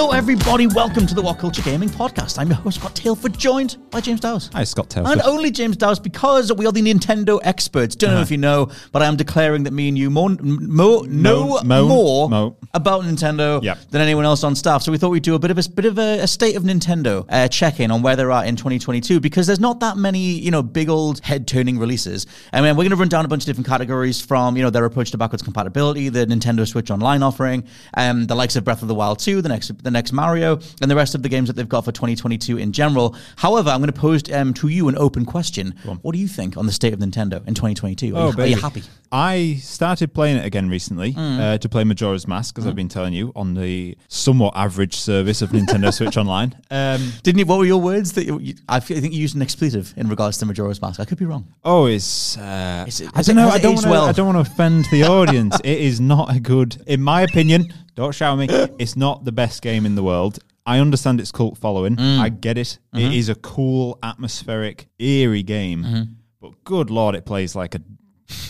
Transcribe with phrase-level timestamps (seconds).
[0.00, 0.68] Hello, everybody.
[0.68, 2.38] Welcome to the What Culture Gaming Podcast.
[2.38, 4.48] I'm your host, Scott Tailford, joined by James Dowes.
[4.52, 5.10] Hi, Scott Tailford.
[5.10, 7.96] And only James Dowes because we are the Nintendo experts.
[7.96, 11.00] Don't know if you know, but I am declaring that me and you mo- mo-
[11.00, 12.56] know mo- more mo.
[12.74, 13.90] about Nintendo Yep.
[13.90, 14.82] than anyone else on staff.
[14.84, 16.62] So we thought we'd do a bit of a bit of a, a state of
[16.62, 20.20] Nintendo uh, check in on where they're at in 2022 because there's not that many
[20.20, 22.24] you know big old head turning releases.
[22.52, 24.84] Mean, we're going to run down a bunch of different categories from you know their
[24.84, 28.86] approach to backwards compatibility, the Nintendo Switch Online offering, um, the likes of Breath of
[28.86, 31.54] the Wild 2, the next the next Mario, and the rest of the games that
[31.56, 33.16] they've got for 2022 in general.
[33.36, 35.74] However, I'm going to pose um, to you an open question.
[36.02, 38.16] What do you think on the state of Nintendo in 2022?
[38.16, 38.82] Are, you, are you happy?
[39.10, 41.40] I started playing it again recently Mm.
[41.40, 45.40] uh, to play Majora's Mask, as I've been telling you, on the somewhat average service
[45.40, 46.54] of Nintendo Switch Online.
[46.70, 47.46] Um, Didn't you?
[47.46, 48.12] What were your words?
[48.12, 51.00] That you, I, think you used an expletive in regards to Majora's Mask.
[51.00, 51.46] I could be wrong.
[51.64, 52.36] oh, it's.
[52.36, 53.48] Uh, Is it- I don't know.
[53.48, 53.90] I don't want to.
[53.90, 54.04] well?
[54.04, 55.56] I don't want to offend the audience.
[55.64, 57.72] it is not a good, in my opinion.
[57.98, 58.76] Don't shout at me.
[58.78, 60.38] It's not the best game in the world.
[60.64, 61.96] I understand its cult following.
[61.96, 62.20] Mm.
[62.20, 62.78] I get it.
[62.94, 63.06] Mm-hmm.
[63.06, 66.16] It is a cool, atmospheric, eerie game.
[66.40, 67.80] But good lord, it plays like a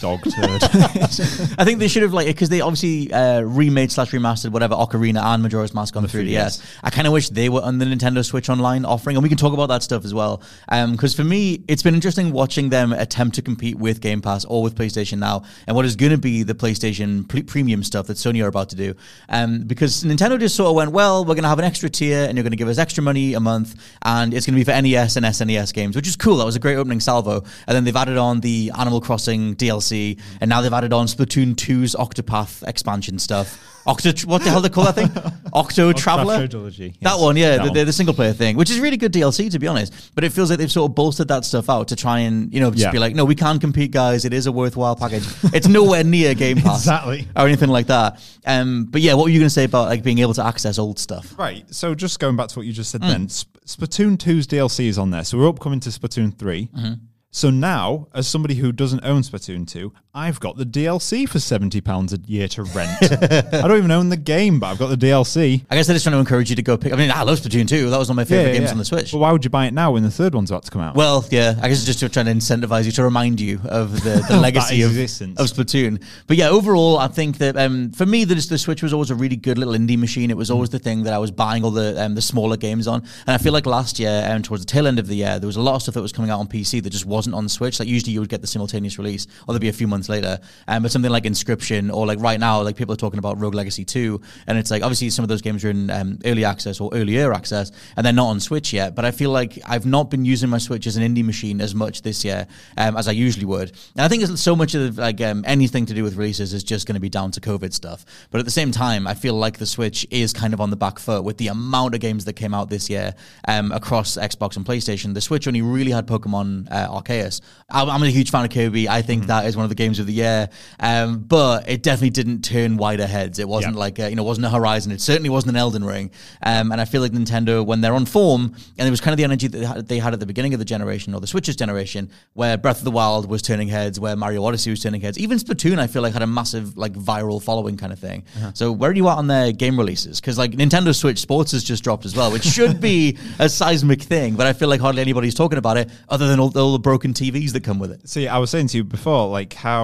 [0.00, 0.62] dog turd.
[0.62, 5.22] I think they should have like because they obviously uh, remade slash remastered whatever Ocarina
[5.22, 6.28] and Majora's Mask on the 3DS.
[6.28, 6.78] 3DS.
[6.82, 9.38] I kind of wish they were on the Nintendo Switch Online offering, and we can
[9.38, 10.42] talk about that stuff as well.
[10.68, 14.62] Because for me, it's been interesting watching them attempt to compete with Game Pass or
[14.62, 18.16] with PlayStation Now, and what is going to be the PlayStation pre- Premium stuff that
[18.16, 18.94] Sony are about to do.
[19.28, 22.24] Um, because Nintendo just sort of went, well, we're going to have an extra tier,
[22.24, 24.64] and you're going to give us extra money a month, and it's going to be
[24.64, 26.36] for NES and SNES games, which is cool.
[26.38, 27.44] That was a great opening salvo.
[27.66, 31.54] And then they've added on the Animal Crossing DLC, and now they've added on Splatoon
[31.54, 33.64] 2's Octopath expansion stuff.
[33.86, 35.08] Octo, what the hell they call that thing?
[35.54, 36.46] Octo Traveler.
[36.46, 37.72] Trilogy, That one, yeah, That the, one.
[37.72, 40.14] the, the single player thing, which is really good DLC to be honest.
[40.14, 42.60] But it feels like they've sort of bolstered that stuff out to try and you
[42.60, 42.90] know just Yeah.
[42.90, 44.26] be like, no, we can't compete, guys.
[44.26, 45.24] It is a worthwhile package.
[45.54, 47.26] it's nowhere near Game Pass, Exactly.
[47.34, 48.20] or anything like that.
[48.44, 50.78] Um, but yeah, what were you going to say about like being able to access
[50.78, 51.38] old stuff?
[51.38, 51.64] Right.
[51.74, 53.08] So just going back to what you just said Mm.
[53.08, 55.24] then, Sp- Splatoon 2's DLC is on there.
[55.24, 56.66] So we're upcoming to Splatoon 3.
[56.76, 56.92] Mm-hmm.
[57.38, 62.12] So now, as somebody who doesn't own Splatoon 2, I've got the DLC for £70
[62.12, 62.90] a year to rent.
[63.00, 65.64] I don't even own the game, but I've got the DLC.
[65.70, 66.92] I guess they're just trying to encourage you to go pick.
[66.92, 67.88] I mean, I love Splatoon 2.
[67.88, 69.12] That was one of my favorite games on the Switch.
[69.12, 70.96] But why would you buy it now when the third one's about to come out?
[70.96, 74.24] Well, yeah, I guess it's just trying to incentivize you to remind you of the,
[74.28, 74.96] the legacy of, of.
[74.96, 76.02] Splatoon.
[76.26, 79.14] But yeah, overall, I think that um, for me, the, the Switch was always a
[79.14, 80.32] really good little indie machine.
[80.32, 82.88] It was always the thing that I was buying all the um, the smaller games
[82.88, 83.02] on.
[83.26, 85.46] And I feel like last year, um, towards the tail end of the year, there
[85.46, 87.44] was a lot of stuff that was coming out on PC that just wasn't on
[87.44, 87.78] the Switch.
[87.78, 90.38] Like usually you would get the simultaneous release, or there'd be a few months later.
[90.66, 93.54] Um, but something like Inscryption, or like right now, like people are talking about Rogue
[93.54, 96.80] Legacy 2, and it's like obviously some of those games are in um, early access
[96.80, 98.94] or earlier access, and they're not on Switch yet.
[98.94, 101.74] But I feel like I've not been using my Switch as an indie machine as
[101.74, 102.46] much this year
[102.76, 103.70] um, as I usually would.
[103.96, 106.64] And I think it's so much of like um, anything to do with releases is
[106.64, 108.04] just going to be down to COVID stuff.
[108.30, 110.76] But at the same time, I feel like the Switch is kind of on the
[110.76, 113.14] back foot with the amount of games that came out this year
[113.46, 115.14] um, across Xbox and PlayStation.
[115.14, 117.40] The Switch only really had Pokemon uh, Arceus.
[117.70, 118.88] I'm, I'm a huge fan of Kirby.
[118.88, 120.48] I think that is one of the games of the year.
[120.80, 123.38] Um, but it definitely didn't turn wider heads.
[123.38, 123.80] It wasn't Yeah.
[123.80, 124.92] like a, you know, wasn't a Horizon.
[124.92, 126.10] It certainly wasn't an Elden Ring.
[126.42, 129.18] Um, and I feel like Nintendo, when they're on form, and it was kind of
[129.18, 132.08] the energy that they had- at the beginning of the generation or the Switch's generation,
[132.34, 135.18] where Breath of the Wild was turning heads, where Mario Odyssey was turning heads.
[135.18, 138.24] Even Splatoon, I feel like had a massive like viral following kind of thing.
[138.54, 140.20] So where are you at on their game releases?
[140.20, 144.02] Because like Nintendo Switch Sports has just dropped as well, which should be a seismic
[144.02, 146.78] thing, but I feel like hardly anybody's talking about it other than all, all the
[146.78, 148.08] broken TVs that come with it.
[148.08, 149.77] See, I was saying to you before, like how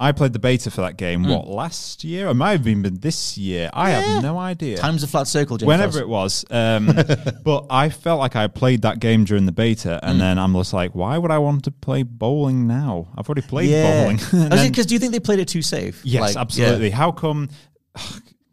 [0.00, 1.22] I played the beta for that game.
[1.22, 2.26] What last year?
[2.28, 3.70] It might have even been this year.
[3.72, 4.76] I have no idea.
[4.76, 5.68] Time's a flat circle, James.
[5.68, 6.86] Whenever it was, um,
[7.44, 10.72] but I felt like I played that game during the beta, and then I'm just
[10.72, 13.06] like, why would I want to play bowling now?
[13.16, 14.20] I've already played bowling.
[14.32, 16.00] And then- Because do you think they played it too safe?
[16.04, 16.88] Yes, Like, absolutely.
[16.88, 16.96] yeah.
[16.96, 17.48] How come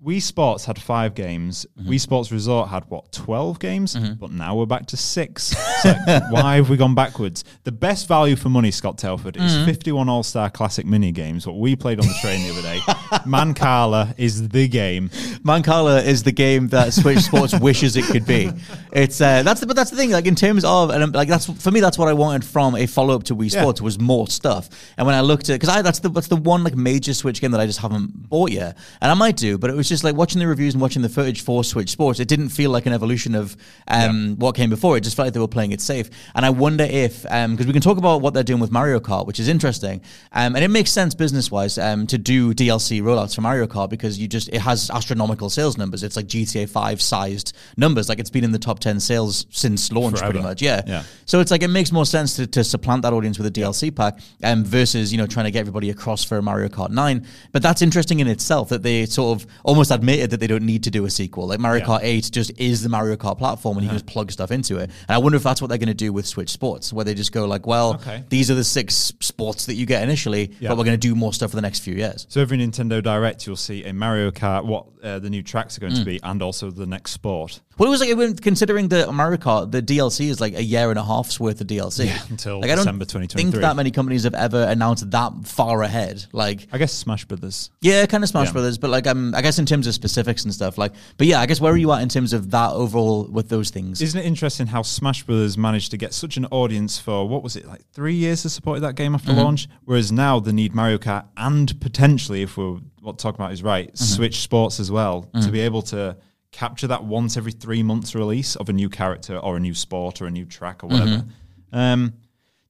[0.04, 1.66] Wii Sports had five games?
[1.80, 1.92] Mm-hmm.
[1.92, 3.96] Wii Sports Resort had what, 12 games?
[3.96, 5.56] But now we're back to six.
[5.84, 7.44] Like, why have we gone backwards?
[7.64, 9.66] The best value for money, Scott Tailford, is Mm-hmm.
[9.66, 11.48] 51 All Star Classic mini games.
[11.48, 12.78] What we played on the train the other day.
[13.26, 15.10] Mancala is the game.
[15.44, 18.52] Mancala is the game that Switch Sports wishes it could be.
[18.92, 20.12] It's uh, that's the, but that's the thing.
[20.12, 22.76] Like in terms of and um, like that's for me that's what I wanted from
[22.76, 23.62] a follow up to Wii Yeah.
[23.62, 24.70] Sports was more stuff.
[24.98, 27.42] And when I looked at because I that's the that's the one like major Switch
[27.42, 30.06] game that I just haven't bought yet, and I might do, but it was just
[30.06, 32.22] like watching the reviews and watching the footage for Switch Sports.
[32.22, 33.58] It didn't feel like an evolution of
[33.90, 34.96] um, what came before.
[34.96, 36.10] It just felt like they were playing it safe.
[36.34, 39.28] And I wonder if because we can talk about what they're doing with Mario Kart,
[39.28, 40.02] which is interesting,
[40.32, 43.90] um, and it makes sense business wise um, to do DLC rollouts for Mario Kart
[43.90, 46.04] because you just it has astronomical sales numbers.
[46.04, 48.08] It's like GTA Five sized numbers.
[48.08, 50.62] Like it's been in the top ten sales since launch, pretty much.
[50.62, 50.84] Yeah.
[50.88, 51.04] Yeah.
[51.26, 53.94] So it's like it makes more sense to, to supplant that audience with a DLC
[53.94, 57.28] pack um, versus you know trying to get everybody across for Mario Kart Nine.
[57.52, 60.84] But that's interesting in itself that they sort of almost admitted that they don't need
[60.84, 61.48] to do a sequel.
[61.48, 61.88] Like Mario Yeah.
[61.88, 64.78] Kart Eight just is the Mario Kart platform, and you can just plug stuff into
[64.78, 64.92] it.
[65.08, 67.14] And I wonder if that's what they're going to do with Switch Sports, where they
[67.16, 68.24] just go like, well, Okay.
[68.30, 70.70] these are the six sports that you get initially, Yeah.
[70.70, 72.28] but we're going to do more stuff for the next few years.
[72.30, 75.82] So every Nintendo Direct, you'll see a Mario Kart, what uh, the new tracks are
[75.82, 76.00] going Mm.
[76.00, 77.60] to be, and also the next sport.
[77.80, 81.00] Well, it was like considering the Mario Kart, the DLC is like a year and
[81.00, 82.06] a half's worth of DLC.
[82.06, 83.62] Yeah, until like, I don't December think 2023.
[83.62, 86.24] that many companies have ever announced that far ahead.
[86.34, 87.72] Like, I guess Smash Brothers.
[87.82, 88.52] yeah, kind of Smash.
[88.52, 91.40] Brothers, but like, um, I guess in terms of specifics and stuff, like, but yeah,
[91.40, 94.02] I guess where are you at in terms of that overall with those things?
[94.02, 97.56] Isn't it interesting how Smash Brothers managed to get such an audience for what was
[97.56, 99.40] it like three years to support that game after Mm-hmm.
[99.42, 103.64] launch, whereas now they need Mario Kart and potentially, if we're what talking about is
[103.64, 104.04] right, Mm-hmm.
[104.16, 105.46] Switch Sports as well Mm.
[105.46, 106.18] to be able to
[106.52, 110.22] capture that once every three months release of a new character or a new sport
[110.22, 111.24] or a new track or whatever.
[111.24, 111.78] Mm-hmm.
[111.78, 112.14] Um,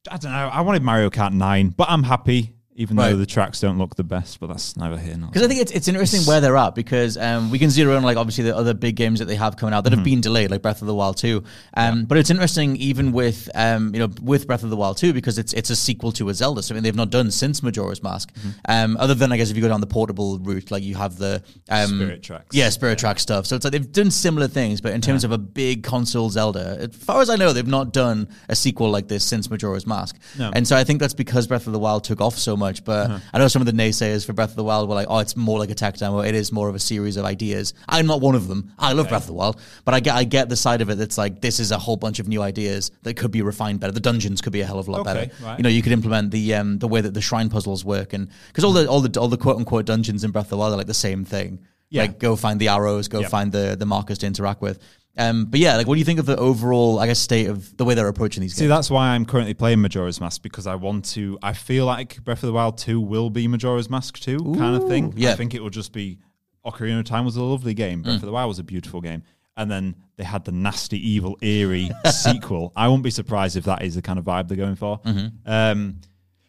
[0.09, 0.49] I don't know.
[0.53, 2.53] I wanted Mario Kart Nine, but I'm happy.
[2.81, 3.11] Even Right.
[3.11, 5.61] though the tracks don't look the best, but that's neither here nor Because I think
[5.61, 8.55] it's, it's interesting where they're at because um, we can zero in like obviously the
[8.57, 9.99] other big games that they have coming out that Mm-hmm.
[9.99, 11.43] have been delayed, like Breath of the Wild 2.
[11.77, 15.13] Um, But it's interesting even with um, you know with Breath of the Wild 2
[15.13, 18.33] because it's it's a sequel to a Zelda, something they've not done since Majora's Mask.
[18.33, 18.49] Mm-hmm.
[18.67, 21.17] Um, other than I guess if you go down the portable route, like you have
[21.17, 22.55] the um, Spirit tracks.
[22.55, 23.45] yeah, Spirit Track stuff.
[23.45, 26.77] So it's like they've done similar things, but in terms of a big console Zelda,
[26.79, 30.15] as far as I know, they've not done a sequel like this since Majora's Mask.
[30.39, 30.51] No.
[30.55, 32.70] And so I think that's because Breath of the Wild took off so much.
[32.79, 35.19] But I know some of the naysayers for Breath of the Wild were like, "Oh,
[35.19, 36.19] it's more like a tech demo.
[36.19, 38.71] It is more of a series of ideas." I'm not one of them.
[38.79, 40.97] I love Breath of the Wild, but I get I get the side of it
[40.97, 43.91] that's like this is a whole bunch of new ideas that could be refined better.
[43.91, 45.43] The dungeons could be a hell of a lot Okay, better.
[45.43, 45.57] right.
[45.59, 48.29] You know, you could implement the um, the way that the shrine puzzles work, and
[48.47, 50.73] because all the all the all the quote unquote dungeons in Breath of the Wild
[50.73, 51.59] are like the same thing.
[51.89, 52.03] Yeah.
[52.03, 53.27] Like go find the arrows, go Yeah.
[53.27, 54.79] find the the markers to interact with.
[55.17, 57.75] Um, but yeah, like what do you think of the overall, I guess, state of
[57.75, 58.69] the way they're approaching these See, games?
[58.69, 61.37] that's why I'm currently playing Majora's Mask because I want to.
[61.43, 64.87] I feel like Breath of the Wild 2 will be Majora's Mask 2 kind of
[64.87, 65.13] thing.
[65.17, 65.31] yeah.
[65.31, 66.19] I think it will just be
[66.65, 68.03] Ocarina of Time was a lovely game.
[68.03, 69.23] Breath of the Wild was a beautiful game.
[69.57, 72.71] And then they had the nasty, evil, eerie sequel.
[72.73, 75.01] I won't be surprised if that is the kind of vibe they're going for.
[75.45, 75.99] Um,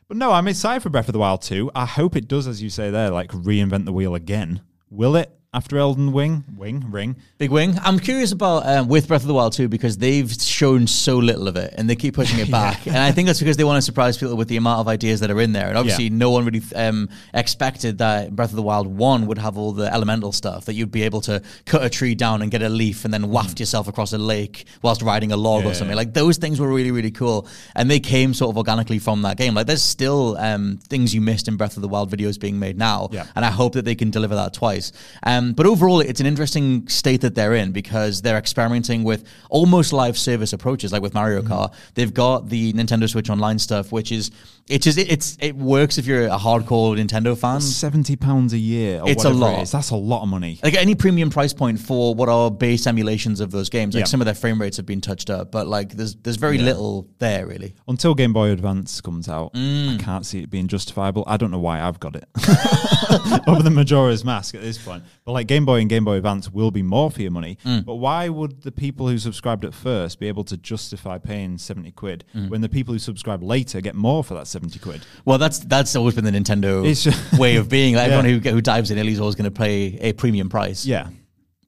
[0.07, 1.73] but no, I'm excited for Breath of the Wild 2.
[1.75, 4.61] I hope it does, as you say there, like reinvent the wheel again.
[4.89, 6.45] Will it after Elden Wing?
[6.57, 6.87] Wing?
[6.91, 7.15] Ring?
[7.37, 7.77] Big Wing.
[7.85, 11.47] I'm curious about um, with Breath of the Wild too because they've shown so little
[11.47, 12.87] of it and they keep pushing it back.
[12.87, 15.21] And I think that's because they want to surprise people with the amount of ideas
[15.21, 15.69] that are in there.
[15.69, 16.11] And obviously, Yeah.
[16.15, 19.93] no one really um, expected that Breath of the Wild one would have all the
[19.93, 23.05] elemental stuff that you'd be able to cut a tree down and get a leaf
[23.05, 25.67] and then waft yourself across a lake whilst riding a log or Mm.
[25.73, 25.73] Yeah.
[25.75, 25.97] something.
[25.97, 29.37] Like those things were really really cool, and they came sort of organically from that
[29.37, 29.53] game.
[29.53, 32.79] Like there's still um, things you missed in Breath of the Wild videos being made
[32.79, 33.27] now, Yeah.
[33.37, 34.93] and I hope that they can deliver that twice.
[35.25, 39.93] Um, but overall, it's an interesting state that they're in because they're experimenting with almost
[39.93, 41.53] live service approaches, like with Mario Mm-hmm.
[41.53, 41.73] Kart.
[41.95, 44.31] They've got the Nintendo Switch Online stuff, which is
[44.69, 47.61] it just it's it works if you're a hardcore Nintendo fan.
[47.61, 49.01] Seventy pounds a year.
[49.01, 49.67] Or It's a it lot.
[49.69, 50.61] That's a lot of money.
[50.63, 54.07] Like any premium price point for what are base emulations of those games, like Yeah.
[54.07, 57.09] some of their frame rates have been touched up, but like there's there's very little
[57.19, 57.75] there really.
[57.89, 59.95] Until Game Boy Advance comes out, Mm.
[59.95, 61.25] I can't see it being justifiable.
[61.27, 62.25] I don't know why I've got it
[63.49, 65.03] over the Majora's Mask at this point.
[65.25, 67.59] But like Game Boy and Game Boy Advance will be more for your money.
[67.65, 67.85] Mm.
[67.85, 71.91] But why would the people who subscribed at first be able to justify paying seventy
[71.91, 72.49] quid Mm.
[72.51, 75.05] when the people who subscribe later get more for that seventy quid?
[75.25, 77.95] Well, that's that's always been the Nintendo just- way of being.
[77.95, 78.17] Like Yeah.
[78.19, 80.85] Everyone who, who dives in early is always going to pay a premium price.
[80.85, 81.09] Yeah.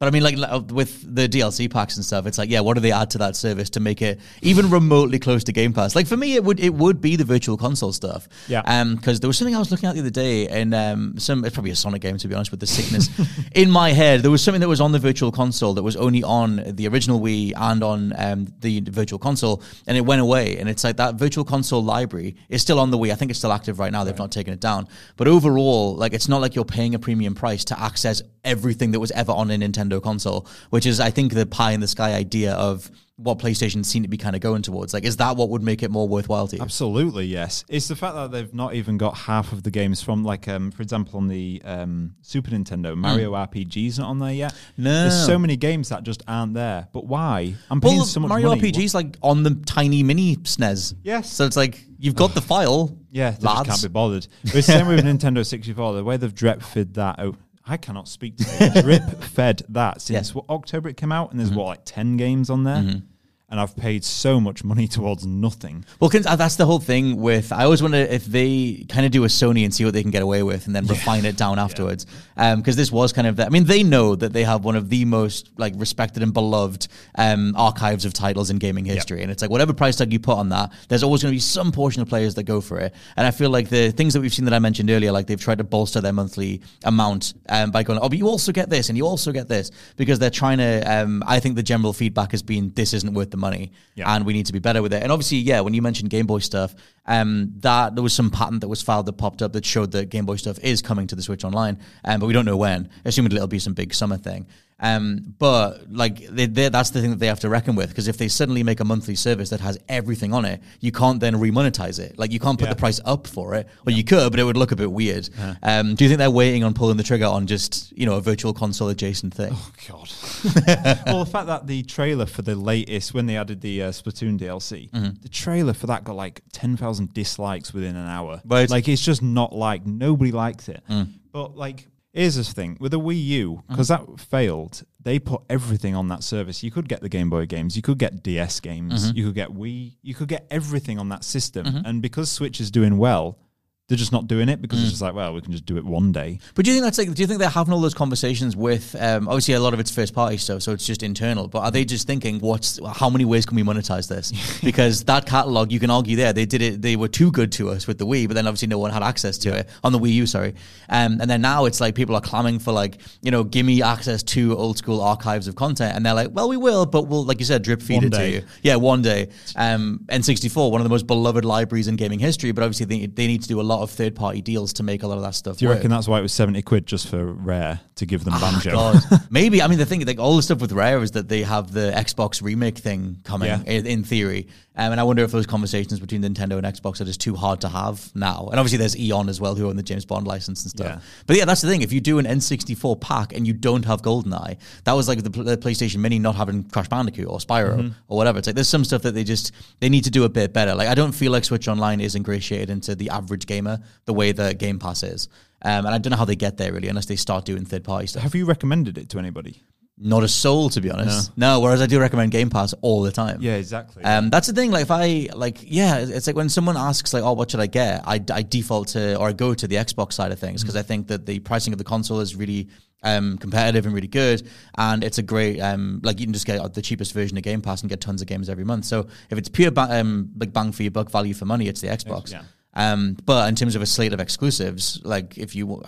[0.04, 2.80] But I mean, like with the DLC packs and stuff, it's like, yeah, what do
[2.80, 5.96] they add to that service to make it even remotely close to Game Pass?
[5.96, 8.28] Like for me, it would it would be the virtual console stuff.
[8.46, 8.61] Yeah.
[8.66, 11.42] Um, because there was something I was looking at the other day, and um, some
[11.42, 13.08] it's probably a Sonic game to be honest, with the sickness
[13.54, 14.20] in my head.
[14.20, 17.18] There was something that was on the virtual console that was only on the original
[17.18, 20.58] Wii and on um the virtual console, and it went away.
[20.58, 23.11] And it's like that virtual console library is still on the Wii.
[23.11, 24.04] I think it's still active right now.
[24.04, 24.87] They've not taken it down.
[25.16, 29.00] But overall, like it's not like you're paying a premium price to access everything that
[29.00, 32.14] was ever on a Nintendo console, which is I think the pie in the sky
[32.14, 34.92] idea of what PlayStation seem to be kind of going towards.
[34.92, 36.62] Like, is that what would make it more worthwhile to you?
[36.62, 37.64] Absolutely, yes.
[37.68, 40.72] It's the fact that they've not even got half of the games from, like, um,
[40.72, 44.52] for example, on the um, Super Nintendo, Mario RPG's not on there yet.
[44.74, 44.82] Hmm.
[44.82, 45.02] No.
[45.02, 46.88] there's so many games that just aren't there.
[46.92, 47.54] But why?
[47.70, 48.60] I'm paying Well, so much Mario money.
[48.72, 50.94] RPG's like on the tiny mini SNES.
[51.04, 51.32] Yes.
[51.32, 52.98] So it's like you've got the file.
[53.12, 54.26] Yeah, they can't be bothered.
[54.42, 55.92] But it's the same with Nintendo 64.
[55.94, 57.36] The way they've drip fed that out.
[57.66, 61.50] I cannot speak to drip fed that since what October it came out, and there's
[61.50, 61.59] Mm-hmm.
[61.59, 63.02] what like ten games on there,
[63.50, 65.84] and I've paid so much money towards nothing.
[66.00, 67.52] Well, uh, that's the whole thing with.
[67.52, 70.10] I always wonder if they kind of do a Sony and see what they can
[70.10, 72.06] get away with, and then refine it down afterwards.
[72.36, 73.36] Because this was kind of.
[73.36, 76.32] The I mean, they know that they have one of the most like respected and
[76.32, 80.20] beloved um, archives of titles in gaming history, and it's like whatever price tag you
[80.20, 82.78] put on that, there's always going to be some portion of players that go for
[82.78, 82.94] it.
[83.16, 85.40] And I feel like the things that we've seen that I mentioned earlier, like they've
[85.40, 88.88] tried to bolster their monthly amount um, by going, oh, but you also get this
[88.88, 90.80] and you also get this because they're trying to.
[90.82, 94.12] Um, I think the general feedback has been this isn't worth the money, Yeah.
[94.14, 95.02] and we need to be better with it.
[95.02, 96.74] And obviously, yeah, when you mentioned Game Boy stuff,
[97.06, 100.08] um, that there was some patent that was filed that popped up that showed that
[100.08, 102.88] Game Boy stuff is coming to the Switch Online, um, but we don't know when.
[103.04, 104.46] Assuming it'll be some big summer thing.
[104.81, 108.09] Um, but like they, they, that's the thing that they have to reckon with because
[108.09, 111.35] if they suddenly make a monthly service that has everything on it, you can't then
[111.37, 112.19] remonetize it.
[112.19, 112.75] Like you can't put Yeah.
[112.75, 115.28] the price up for it, or you could, but it would look a bit weird.
[115.62, 118.21] Um, do you think they're waiting on pulling the trigger on just you know a
[118.21, 119.52] virtual console adjacent thing?
[119.54, 120.11] Oh god.
[121.07, 124.38] well, the fact that the trailer for the latest, when they added the uh, Splatoon
[124.38, 125.23] DLC, Mm-hmm.
[125.23, 128.40] the trailer for that got like 10,000 dislikes within an hour.
[128.45, 128.69] Right.
[128.69, 130.83] Like, it's just not like, nobody likes it.
[130.90, 131.09] Mm.
[131.33, 134.12] But, like, here's the thing with the Wii U, because Mm-hmm.
[134.12, 136.62] that failed, they put everything on that service.
[136.62, 139.16] You could get the Game Boy games, you could get DS games, Mm-hmm.
[139.18, 141.83] you could get Wii, you could get everything on that system.
[141.85, 143.38] And because Switch is doing well,
[143.88, 144.82] they're just not doing it because Mm.
[144.84, 146.38] it's just like, well, we can just do it one day.
[146.54, 147.12] But do you think that's like?
[147.12, 148.96] Do you think they're having all those conversations with?
[148.98, 151.48] Um, obviously, a lot of it's first party stuff, so it's just internal.
[151.48, 154.32] But are they just thinking, what's how many ways can we monetize this?
[154.64, 156.80] because that catalog, you can argue there, they did it.
[156.80, 159.02] They were too good to us with the Wii, but then obviously no one had
[159.02, 160.26] access to it on the Wii U.
[160.26, 160.54] Sorry,
[160.88, 163.82] um, and then now it's like people are clamming for like you know, give me
[163.82, 167.24] access to old school archives of content, and they're like, well, we will, but we'll
[167.26, 168.30] like you said, drip feed One it day.
[168.30, 168.42] to you.
[168.62, 169.28] Yeah, one day.
[169.56, 173.26] Um, N64, one of the most beloved libraries in gaming history, but obviously they, they
[173.26, 175.35] need to do a lot of third party deals to make a lot of that
[175.35, 175.59] stuff.
[175.59, 175.76] Do you work.
[175.76, 178.71] reckon that's why it was 70 quid just for Rare to give them ah, Banjo?
[178.73, 179.61] God, maybe.
[179.62, 181.93] I mean, the thing, like all the stuff with Rare is that they have the
[181.95, 183.62] Xbox remake thing coming Yeah.
[183.66, 187.04] in, in theory, um, and I wonder if those conversations between Nintendo and Xbox are
[187.04, 188.49] just too hard to have now.
[188.50, 190.87] And obviously, there's Eon as well, who own the James Bond license and stuff.
[190.87, 191.00] Yeah.
[191.26, 191.83] But yeah, that's the thing.
[191.83, 195.31] If you do an N64 pack and you don't have GoldenEye, that was like the,
[195.31, 197.88] the PlayStation Mini not having Crash Bandicoot or Spyro Mm-hmm.
[198.09, 198.38] or whatever.
[198.38, 200.75] It's like there's some stuff that they just they need to do a bit better.
[200.75, 204.33] Like I don't feel like Switch Online is ingratiated into the average gamer the way
[204.33, 205.28] that Game Pass is.
[205.62, 207.85] Um, and I don't know how they get there really, unless they start doing third
[207.85, 208.23] party stuff.
[208.23, 209.62] Have you recommended it to anybody?
[209.96, 211.36] Not a soul, to be honest.
[211.36, 211.60] No.
[211.60, 213.38] whereas I do recommend Game Pass all the time.
[213.40, 214.02] Yeah, exactly.
[214.02, 214.72] Um, that's the thing.
[214.72, 217.66] Like, if I like, yeah, it's like when someone asks, like, "Oh, what should I
[217.68, 220.74] get?" I, I default to or I go to the Xbox side of things because
[220.74, 222.68] I think that the pricing of the console is really
[223.04, 226.74] um, competitive and really good, and it's a great um, like you can just get
[226.74, 228.86] the cheapest version of Game Pass and get tons of games every month.
[228.86, 231.80] So if it's pure ba- um, like bang for your buck, value for money, it's
[231.80, 232.32] the Xbox.
[232.32, 232.42] Yeah.
[232.74, 235.80] Um, but in terms of a slate of exclusives, like if you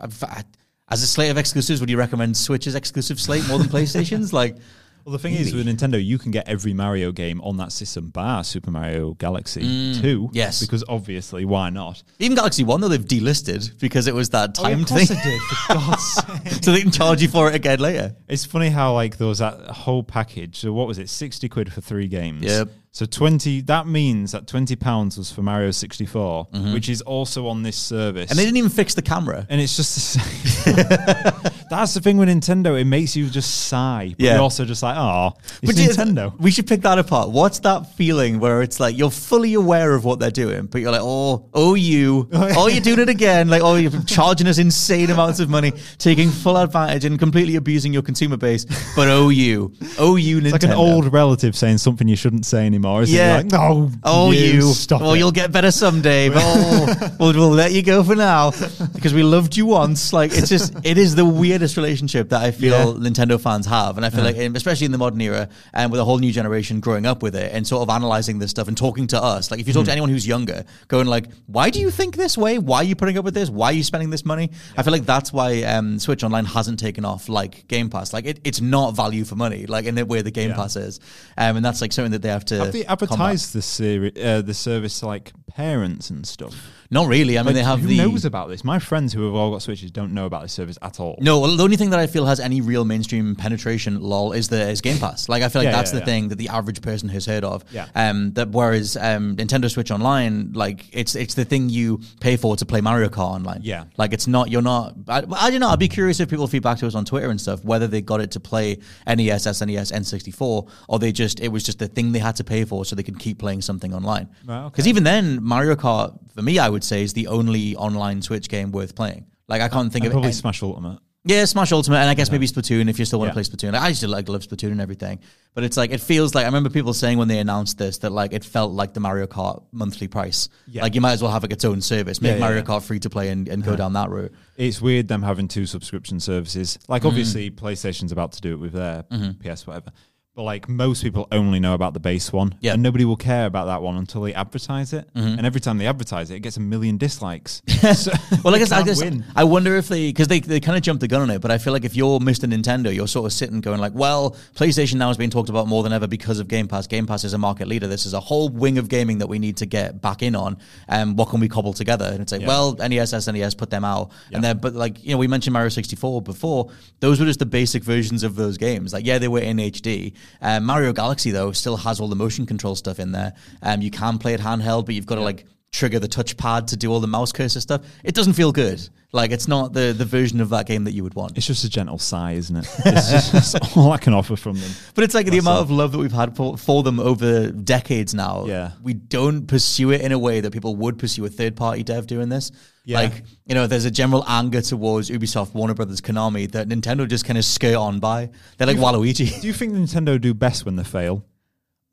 [0.88, 4.32] as a slate of exclusives, would you recommend Switch's exclusive slate more than PlayStation's?
[4.32, 4.56] Like.
[5.04, 8.10] well, the thing is, with Nintendo, you can get every Mario game on that system,
[8.10, 9.60] bar Super Mario Galaxy
[10.00, 10.22] 2.
[10.22, 10.60] Mm, yes.
[10.60, 12.02] Because obviously, why not?
[12.18, 16.14] Even Galaxy One though they've delisted because it was that timed thing, did, for God's
[16.64, 18.14] so they can charge you for it again later.
[18.28, 20.58] It's funny how, like, there was that whole package.
[20.60, 21.08] So, what was it?
[21.08, 22.44] 60 quid for three games.
[22.44, 22.68] Yep.
[22.96, 27.62] So 20, that means that 20 pounds was for Mario 64, which is also on
[27.62, 28.22] this service.
[28.22, 28.30] Mm-hmm.
[28.30, 29.46] And they didn't even fix the camera.
[29.50, 31.52] and it's just the same.
[31.68, 32.80] That's the thing with Nintendo.
[32.80, 34.14] It makes you just sigh.
[34.16, 34.32] But Yeah.
[34.34, 35.32] you're also just like, oh,
[35.62, 36.38] it's But Nintendo.
[36.38, 37.30] We should pick that apart.
[37.30, 40.92] What's that feeling where it's like you're fully aware of what they're doing, but you're
[40.92, 43.48] like, oh, oh, you, oh, you're doing it again.
[43.48, 47.92] Like, oh, you're charging us insane amounts of money, taking full advantage and completely abusing
[47.92, 48.64] your consumer base.
[48.94, 50.44] But oh, you, oh, you, Nintendo.
[50.44, 53.02] It's like an old relative saying something you shouldn't say anymore.
[53.02, 53.40] Isn't Yeah.
[53.40, 53.50] It?
[53.52, 54.62] Like, oh, Oh, you!
[54.72, 55.18] Stop oh, it.
[55.18, 56.28] you'll get better someday.
[56.28, 58.52] But oh, we'll, we'll let you go for now
[58.94, 60.12] because we loved you once.
[60.12, 63.08] Like it's just, it is the weirdest weirdest relationship that I feel Yeah.
[63.08, 66.04] Nintendo fans have, and I feel like, especially in the modern era, and with a
[66.04, 69.06] whole new generation growing up with it, and sort of analyzing this stuff and talking
[69.08, 69.50] to us.
[69.50, 72.36] Like, if you talk to anyone who's younger, going like, "Why do you think this
[72.36, 72.58] way?
[72.58, 73.48] Why are you putting up with this?
[73.48, 76.78] Why are you spending this money?" I feel like that's why um, Switch Online hasn't
[76.78, 78.12] taken off like Game Pass.
[78.12, 80.56] Like, it, it's not value for money, like in the way the Game Yeah.
[80.56, 81.00] Pass is,
[81.38, 82.58] um, and that's like something that they have to.
[82.58, 83.02] Have they combat.
[83.02, 86.54] advertised the seri- uh, the service to, like parents and stuff?
[86.90, 87.38] Not really.
[87.38, 87.96] I mean, Like, they have who the.
[87.98, 88.64] knows about this?
[88.64, 91.16] My friends who have all got Switches don't know about this service at all.
[91.20, 94.48] No, well, the only thing that I feel has any real mainstream penetration, lol, is
[94.48, 95.28] the is Game Pass.
[95.28, 96.04] Like I feel like Yeah, that's yeah, the yeah.
[96.12, 97.64] thing that the average person has heard of.
[97.70, 97.86] Yeah.
[97.94, 98.32] Um.
[98.32, 102.64] That whereas um Nintendo Switch Online, like it's it's the thing you pay for to
[102.66, 103.60] play Mario Kart online.
[103.62, 103.84] Yeah.
[103.96, 104.94] Like it's not you're not.
[105.08, 105.68] I, I don't know.
[105.68, 108.20] I'd be curious if people feedback to us on Twitter and stuff whether they got
[108.20, 112.18] it to play NES, SNES, N64, or they just it was just the thing they
[112.18, 114.28] had to pay for so they could keep playing something online.
[114.46, 114.68] Right, okay.
[114.70, 118.48] Because even then, Mario Kart for me, I would say is the only online Switch
[118.48, 119.26] game worth playing.
[119.48, 120.98] Like I can't think And of probably any- Smash Ultimate.
[121.24, 123.44] yeah, Smash Ultimate, and I guess maybe Splatoon if you still want to Yeah.
[123.44, 123.74] play Splatoon.
[123.86, 125.20] I used to like love Splatoon and everything,
[125.54, 128.10] but it's like it feels like I remember people saying when they announced this that
[128.10, 130.48] like it felt like the Mario Kart monthly price.
[130.68, 130.82] Yeah.
[130.82, 132.64] Like you might as well have like its own service, make Yeah, yeah, Mario yeah.
[132.64, 134.32] Kart free to play and, and go down that route.
[134.56, 136.78] It's weird them having two subscription services.
[136.88, 137.08] Like Mm-hmm.
[137.08, 139.04] obviously PlayStation's about to do it with their
[139.42, 139.90] PS whatever.
[140.36, 142.54] But like most people only know about the base one.
[142.60, 142.72] Yeah.
[142.72, 142.74] Mm-hmm.
[142.74, 145.08] And nobody will care about that one until they advertise it.
[145.14, 147.62] And every time they advertise it, it gets a million dislikes.
[147.96, 148.12] So
[148.44, 149.24] Well, I guess I guess win.
[149.34, 151.50] I wonder if they because they, they kind of jumped the gun on it, but
[151.50, 152.52] I feel like if you're Mr.
[152.52, 155.82] Nintendo, you're sort of sitting going like, well, PlayStation now is being talked about more
[155.82, 156.86] than ever because of Game Pass.
[156.86, 157.86] Game Pass is a market leader.
[157.86, 160.58] This is a whole wing of gaming that we need to get back in on.
[160.88, 162.04] And what can we cobble together?
[162.06, 162.48] And it's like, Yeah.
[162.48, 164.36] well, NES, SNES, put them out, Yeah.
[164.36, 166.70] and then but like you know we mentioned Mario 64 before.
[167.00, 168.92] Those were just the basic versions of those games.
[168.92, 170.12] Like yeah, they were in HD.
[170.40, 173.34] Um, Mario Galaxy though still has all the motion control stuff in there.
[173.62, 176.76] Um, you can play it handheld, but you've got to like trigger the touchpad to
[176.76, 177.82] do all the mouse cursor stuff.
[178.02, 178.88] It doesn't feel good.
[179.12, 181.36] Like it's not the the version of that game that you would want.
[181.36, 182.68] It's just a gentle sigh, isn't it?
[182.86, 184.70] It's just that's all I can offer from them.
[184.94, 185.62] But it's like the amount all.
[185.62, 188.46] of love that we've had for, for them over decades now.
[188.46, 188.72] Yeah.
[188.82, 192.06] We don't pursue it in a way that people would pursue a third party dev
[192.06, 192.50] doing this.
[192.84, 193.00] Yeah.
[193.00, 197.24] Like, you know, there's a general anger towards Ubisoft, Warner Brothers, Konami that Nintendo just
[197.24, 198.30] kind of skirt on by.
[198.58, 199.40] They're like Waluigi.
[199.40, 201.24] Do you think Nintendo do best when they fail?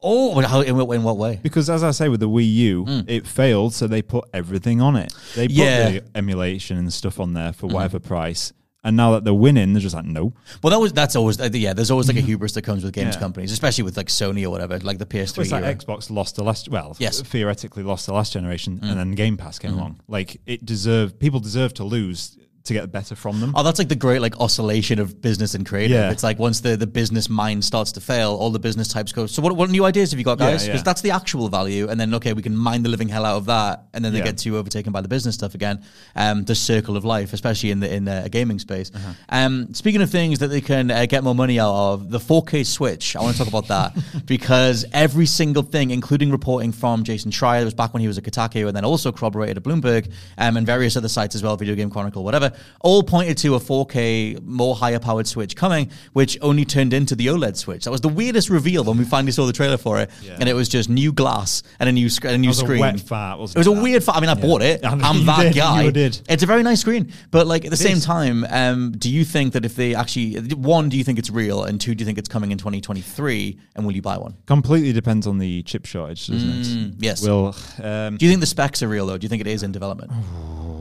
[0.04, 1.40] Oh, how, in, what- in what way?
[1.42, 4.96] Because as I say with the Wii U, it failed, so they put everything on
[4.96, 5.14] it.
[5.36, 5.62] They put Hmm.
[5.62, 5.86] Yeah.
[5.90, 6.06] Mm-hmm.
[6.14, 8.54] the emulation and stuff on there for whatever price.
[8.86, 10.34] And now that they're winning, they're just like, no.
[10.62, 11.72] Well, that was that's always uh, yeah.
[11.72, 13.20] There's always like a hubris that comes with games Yeah.
[13.22, 15.40] companies, especially with like Sony or whatever, like the PS3.
[15.44, 15.64] It's like.
[15.64, 17.22] Xbox lost the last, well, Yes.
[17.22, 20.02] theoretically lost the last generation, and then Game Pass came along.
[20.10, 23.54] Like it deserved, people deserve to lose to get better from them.
[23.56, 25.92] Oh, that's like the great like oscillation of business and creative.
[25.92, 26.12] Yeah.
[26.12, 29.28] It's like once the, the business mind starts to fail, all the business types go.
[29.28, 30.64] So what, what new ideas have you got, guys?
[30.66, 30.84] Because yeah.
[30.84, 33.46] that's the actual value, and then okay, we can mine the living hell out of
[33.46, 34.26] that, and then they Yeah.
[34.26, 35.84] get too overtaken by the business stuff again.
[36.16, 38.92] Um, the circle of life, especially in the in a gaming space.
[38.94, 39.14] Uh-huh.
[39.30, 42.66] Um, speaking of things that they can uh, get more money out of, the 4K
[42.66, 43.16] Switch.
[43.16, 47.66] I want to talk about that because every single thing, including reporting from Jason Schreier,
[47.66, 50.66] was back when he was at Kotaku, and then also corroborated at Bloomberg, um, and
[50.66, 54.76] various other sites as well, Video Game Chronicle, whatever, all pointed to a 4K, more
[54.76, 57.86] higher powered Switch coming, which only turned into the OLED Switch.
[57.86, 60.54] That was the weirdest reveal when we finally saw the trailer for it, and it
[60.54, 62.80] was just new glass and a new, sc- and a new was a screen.
[62.80, 64.04] wet fart, it was it, a weird.
[64.04, 64.86] Fa- I mean, I bought it.
[64.86, 65.84] I know I'm that did, guy.
[65.84, 66.20] you did.
[66.30, 68.06] It's a very nice screen, but like at the same is.
[68.06, 71.64] time, um, do you think that if they actually one, do you think it's real,
[71.64, 74.36] and two, do you think it's coming in 2023, and will you buy one?
[74.46, 76.66] Completely depends on the chip shortage, doesn't it?
[76.66, 77.26] Mm, yes.
[77.26, 79.18] Will um, Do you think the specs are real though?
[79.18, 80.12] Do you think it is in development?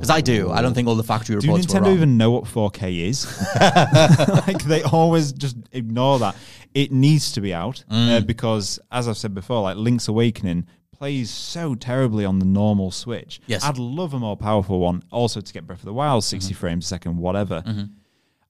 [0.02, 0.50] Because I do.
[0.50, 3.24] I don't think all the factory do reports were Nintendo even know what 4K is?
[4.46, 6.34] like they always just ignore that.
[6.74, 8.26] It needs to be out uh, Mm.
[8.26, 13.40] because, as I've said before, like Link's Awakening plays so terribly on the normal Switch.
[13.46, 13.62] Yes.
[13.64, 16.58] I'd love a more powerful one, also to get Breath of the Wild 60 Mm-hmm.
[16.60, 17.62] frames a second, whatever.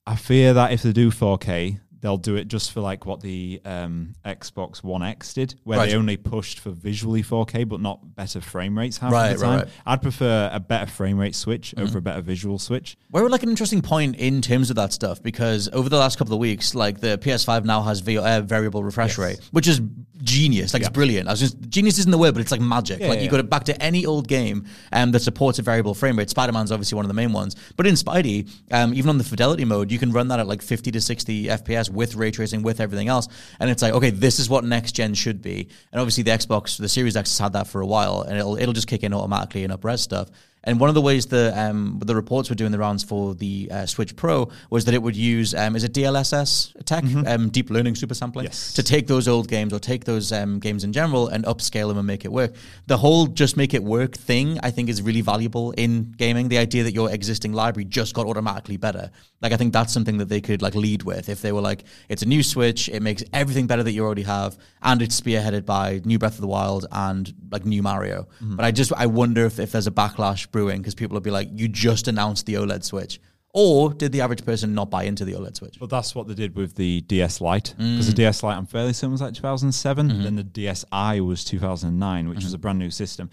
[0.07, 3.61] I fear that if they do 4K, they'll do it just for like what the
[3.65, 5.91] um, Xbox One X did, where Right.
[5.91, 9.41] they only pushed for visually 4K but not better frame rates half Right, the right,
[9.49, 9.59] time.
[9.61, 9.67] right.
[9.69, 9.89] Mm-hmm.
[9.89, 12.97] I'd prefer a better frame rate switch over a better visual switch.
[13.11, 16.19] We're at like an interesting point in terms of that stuff because over the last
[16.19, 19.19] couple of weeks, like the PS5 now has v- uh, variable refresh Yes.
[19.19, 19.81] rate, which is
[20.23, 20.73] genius.
[20.73, 20.89] Like Yeah.
[20.89, 21.29] it's brilliant.
[21.29, 23.01] I was just genius isn't the word, but it's like magic.
[23.01, 25.63] Yeah, like yeah, you go to, back to any old game um, that supports a
[25.63, 26.31] variable frame rate.
[26.31, 29.25] Spider Man's obviously one of the main ones, but in Spidey, um, even on the
[29.25, 32.63] fidelity mode, you can run that at like 50 to 60 FPS with ray tracing,
[32.63, 33.29] with everything else,
[33.61, 35.69] and it's like okay, this is what next gen should be.
[35.93, 38.57] And obviously the Xbox, the Series X has had that for a while, and it'll
[38.57, 40.29] it'll just kick in automatically and up res stuff.
[40.65, 43.69] And one of the ways the um, the reports were doing the rounds for the
[43.71, 47.69] uh, Switch Pro was that it would use um, is it DLSS tech, um, deep
[47.71, 48.73] learning super sampling, Yes.
[48.75, 51.99] to take those old games or take those um, games in general and upscale them
[51.99, 52.55] and make it work.
[52.87, 56.49] The whole just make it work thing, I think, is really valuable in gaming.
[56.49, 60.19] The idea that your existing library just got automatically better, like I think that's something
[60.19, 63.03] that they could like lead with if they were like, it's a new Switch, it
[63.03, 66.47] makes everything better that you already have, and it's spearheaded by New Breath of the
[66.47, 68.29] Wild and like New Mario.
[68.41, 71.31] But I just I wonder if, if there's a backlash brewing because people will be
[71.31, 73.21] like, you just announced the OLED Switch.
[73.55, 75.79] Or did the average person not buy into the OLED Switch?
[75.79, 78.07] But that's what they did with the DS Lite because mm.
[78.07, 80.09] the DS Lite, I'm fairly certain, was like 2007.
[80.09, 80.23] Mm-hmm.
[80.23, 82.55] Then the DSi was 2009, which was mm-hmm.
[82.55, 83.29] a brand new system.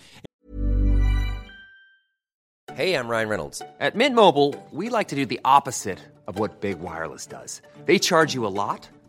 [2.73, 3.61] Hey, I'm Ryan Reynolds.
[3.79, 7.61] At Mint Mobile, we like to do the opposite of what Big Wireless does.
[7.85, 8.87] They charge you a lot,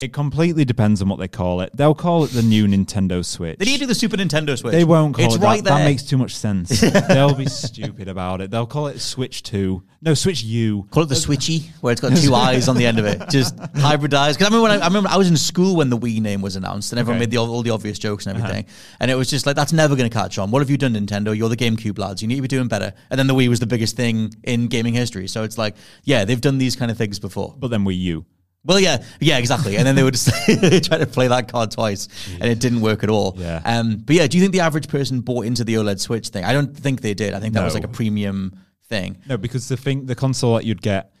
[0.00, 1.76] It completely depends on what they call it.
[1.76, 3.58] They'll call it the new Nintendo Switch.
[3.58, 4.72] They need to do the Super Nintendo Switch.
[4.72, 5.76] They won't call it's it right that.
[5.76, 6.80] That makes too much sense.
[7.08, 8.50] They'll be stupid about it.
[8.50, 9.82] They'll call it Switch 2.
[10.00, 10.88] No, Switch U.
[10.90, 13.54] Call it the Switchy, where it's got two eyes on the end of it, just
[13.56, 14.38] hybridized.
[14.38, 16.40] Because I remember when I, I remember I was in school when the Wii name
[16.40, 17.26] was announced, and everyone Okay.
[17.26, 18.46] made the, all the obvious jokes and uh-huh.
[18.46, 20.50] everything, and it was just like that's never going to catch on.
[20.50, 21.36] What have you done, Nintendo?
[21.36, 22.22] You're the GameCube lads.
[22.22, 22.94] You need to be doing better.
[23.10, 25.28] And then the Wii was the biggest thing in gaming history.
[25.28, 27.54] So it's like, yeah, they've done these kind of things before.
[27.58, 28.24] But then Wii U.
[28.64, 29.76] Well, yeah, yeah, exactly.
[29.76, 30.28] And then they would just
[30.86, 33.34] try to play that card twice, and it didn't work at all.
[33.38, 33.62] Yeah.
[33.64, 36.44] Um, but yeah, do you think the average person bought into the OLED Switch thing?
[36.44, 37.32] I don't think they did.
[37.32, 39.16] I think that was like a premium thing.
[39.26, 41.12] No, because the thing, the console that you'd get,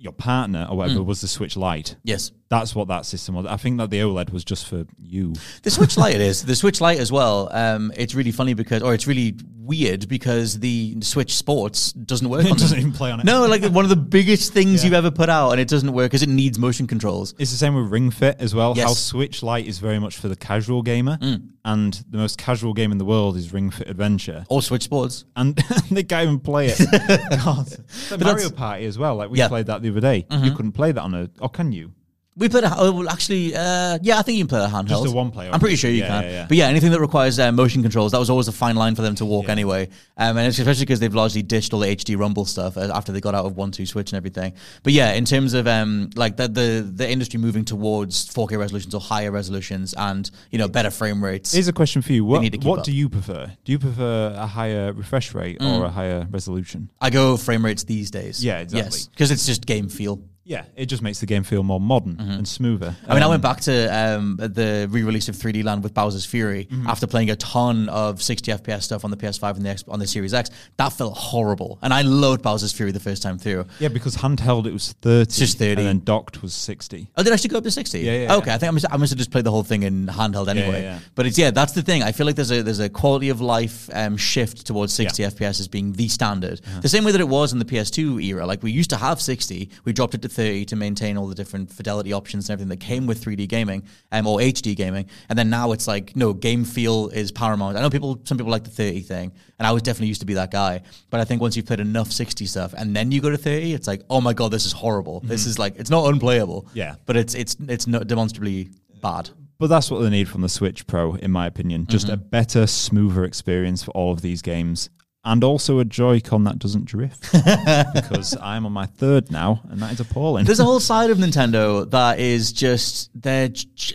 [0.00, 1.96] your partner or whatever, was the Switch Lite.
[2.02, 2.32] Yes.
[2.48, 3.46] That's what that system was.
[3.46, 5.34] I think that the OLED was just for you.
[5.62, 7.48] The Switch Lite is The Switch Lite as well.
[7.52, 12.44] Um, it's really funny because, or it's really weird because the Switch Sports doesn't work.
[12.46, 12.88] It on doesn't them.
[12.88, 13.24] even play on it.
[13.26, 14.86] No, like one of the biggest things Yeah.
[14.86, 17.34] you've ever put out, and it doesn't work because it needs motion controls.
[17.38, 18.74] It's the same with Ring Fit as well.
[18.74, 18.98] How Yes.
[18.98, 21.18] Switch Lite is very much for the casual gamer,
[21.64, 24.44] and the most casual game in the world is Ring Fit Adventure.
[24.48, 25.24] Or Switch Sports.
[25.36, 25.54] And
[25.90, 26.78] they can't even play it.
[27.44, 27.66] God.
[28.08, 29.14] The Mario Party as well.
[29.14, 29.46] Like we Yeah.
[29.46, 30.26] played that the other day.
[30.30, 30.56] You mm-hmm.
[30.56, 31.30] couldn't play that on a.
[31.40, 31.92] Or can you?
[32.40, 34.88] We played a, oh, well, actually, uh, yeah, I think you can play a handheld.
[34.88, 36.22] Just a one-player, I'm pretty sure you yeah, can.
[36.24, 36.46] yeah, yeah.
[36.48, 39.02] But yeah, anything that requires uh, motion controls, that was always a fine line for
[39.02, 39.90] them to walk anyway.
[40.16, 43.12] Um, and it's especially because they've largely ditched all the HD Rumble stuff uh, after
[43.12, 44.54] they got out of one two Switch and everything.
[44.82, 48.94] But yeah, in terms of um, like the, the the industry moving towards 4K resolutions
[48.94, 51.52] or higher resolutions and you know better frame rates.
[51.52, 52.24] Here's a question for you.
[52.24, 53.52] What, need to keep what do you prefer?
[53.64, 55.78] Do you prefer a higher refresh rate Mm.
[55.78, 56.90] or a higher resolution?
[57.02, 58.42] I go frame rates these days.
[58.42, 58.98] Yeah, exactly.
[58.98, 60.22] Yes, because it's just game feel.
[60.50, 62.96] Yeah, it just makes the game feel more modern and smoother.
[63.06, 66.26] I mean, I Um, went back to um, the re-release of 3D Land with Bowser's
[66.26, 66.88] Fury Mm-hmm.
[66.88, 70.00] after playing a ton of 60 FPS stuff on the PS5 and the X- on
[70.00, 70.50] the Series X.
[70.76, 73.64] That felt horrible, and I loved Bowser's Fury the first time through.
[73.78, 75.72] Yeah, because handheld it was thirty, just 30.
[75.82, 77.08] and then docked was sixty.
[77.16, 78.00] Oh, did it actually go up to sixty?
[78.00, 79.84] Yeah, yeah, Okay, I think I must, I must have just played the whole thing
[79.84, 80.82] in handheld anyway.
[80.82, 80.98] yeah, yeah.
[81.14, 82.02] But it's yeah, that's the thing.
[82.02, 85.60] I feel like there's a there's a quality of life um, shift towards sixty FPS
[85.60, 86.60] as being the standard.
[86.66, 86.80] Uh-huh.
[86.80, 88.46] The same way that it was in the PS2 era.
[88.46, 91.34] Like we used to have sixty, we dropped it to thirty to maintain all the
[91.34, 95.06] different fidelity options and everything that came with 3D gaming um, or HD gaming.
[95.28, 97.76] And then now it's like no game feel is paramount.
[97.76, 100.26] I know people, some people like the thirty thing, and I was definitely used to
[100.26, 100.82] be that guy.
[101.10, 103.74] But I think once you've played enough sixty stuff and then you go to thirty,
[103.74, 105.20] it's like oh my god, this is horrible.
[105.20, 106.62] This is like it's not unplayable.
[106.62, 106.78] Mm-hmm.
[106.78, 106.94] Yeah.
[107.06, 108.70] but it's it's it's not demonstrably
[109.02, 109.30] bad.
[109.58, 111.86] But that's what they need from the Switch Pro, in my opinion.
[111.86, 114.88] Just a better, smoother experience for all of these games.
[115.22, 117.30] And also a Joy-Con that doesn't drift.
[117.94, 120.46] because I'm on my third now, and that is appalling.
[120.46, 123.52] There's a whole side of Nintendo that is just they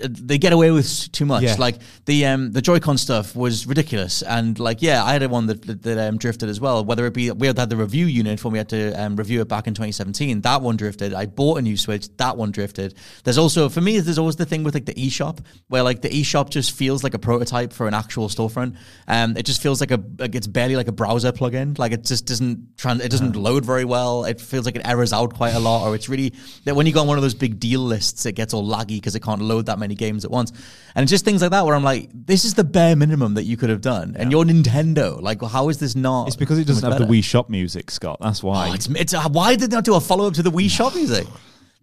[0.08, 1.42] they get away with too much.
[1.42, 1.56] Yeah.
[1.58, 5.64] Like the um the Joy-Con stuff was ridiculous, and like yeah, I had one that
[5.64, 6.86] that, that um, drifted as well.
[6.86, 9.48] Whether it be we had the review unit when we had to um, review it
[9.48, 11.16] back in 2017, that one drifted.
[11.16, 12.94] I bought a new Switch, that one drifted.
[13.24, 16.10] There's also for me, there's always the thing with like the eShop where like the
[16.10, 18.78] eShop just feels like a prototype for an actual storefront.
[19.08, 21.78] Um, it just feels like a like it's barely like a browser plugin.
[21.78, 24.26] Like it just doesn't trans, it doesn't load very well.
[24.26, 26.34] It feels like it errors out quite a lot, or it's really
[26.66, 28.98] that when you go on one of those big deal lists, it gets all laggy
[28.98, 30.52] because it can't load that many games at once.
[30.96, 33.44] And it's just things like that where I'm like, this is the bare minimum that
[33.44, 35.22] you could have done, and you're Nintendo.
[35.22, 36.28] Like, how is this not?
[36.28, 37.06] it's because it doesn't have the?
[37.06, 38.18] Wii Shop music, Scott.
[38.20, 38.70] That's why.
[38.70, 40.70] Oh, it's, it's uh, why did they not do a follow up to the Wii
[40.70, 41.28] Shop music?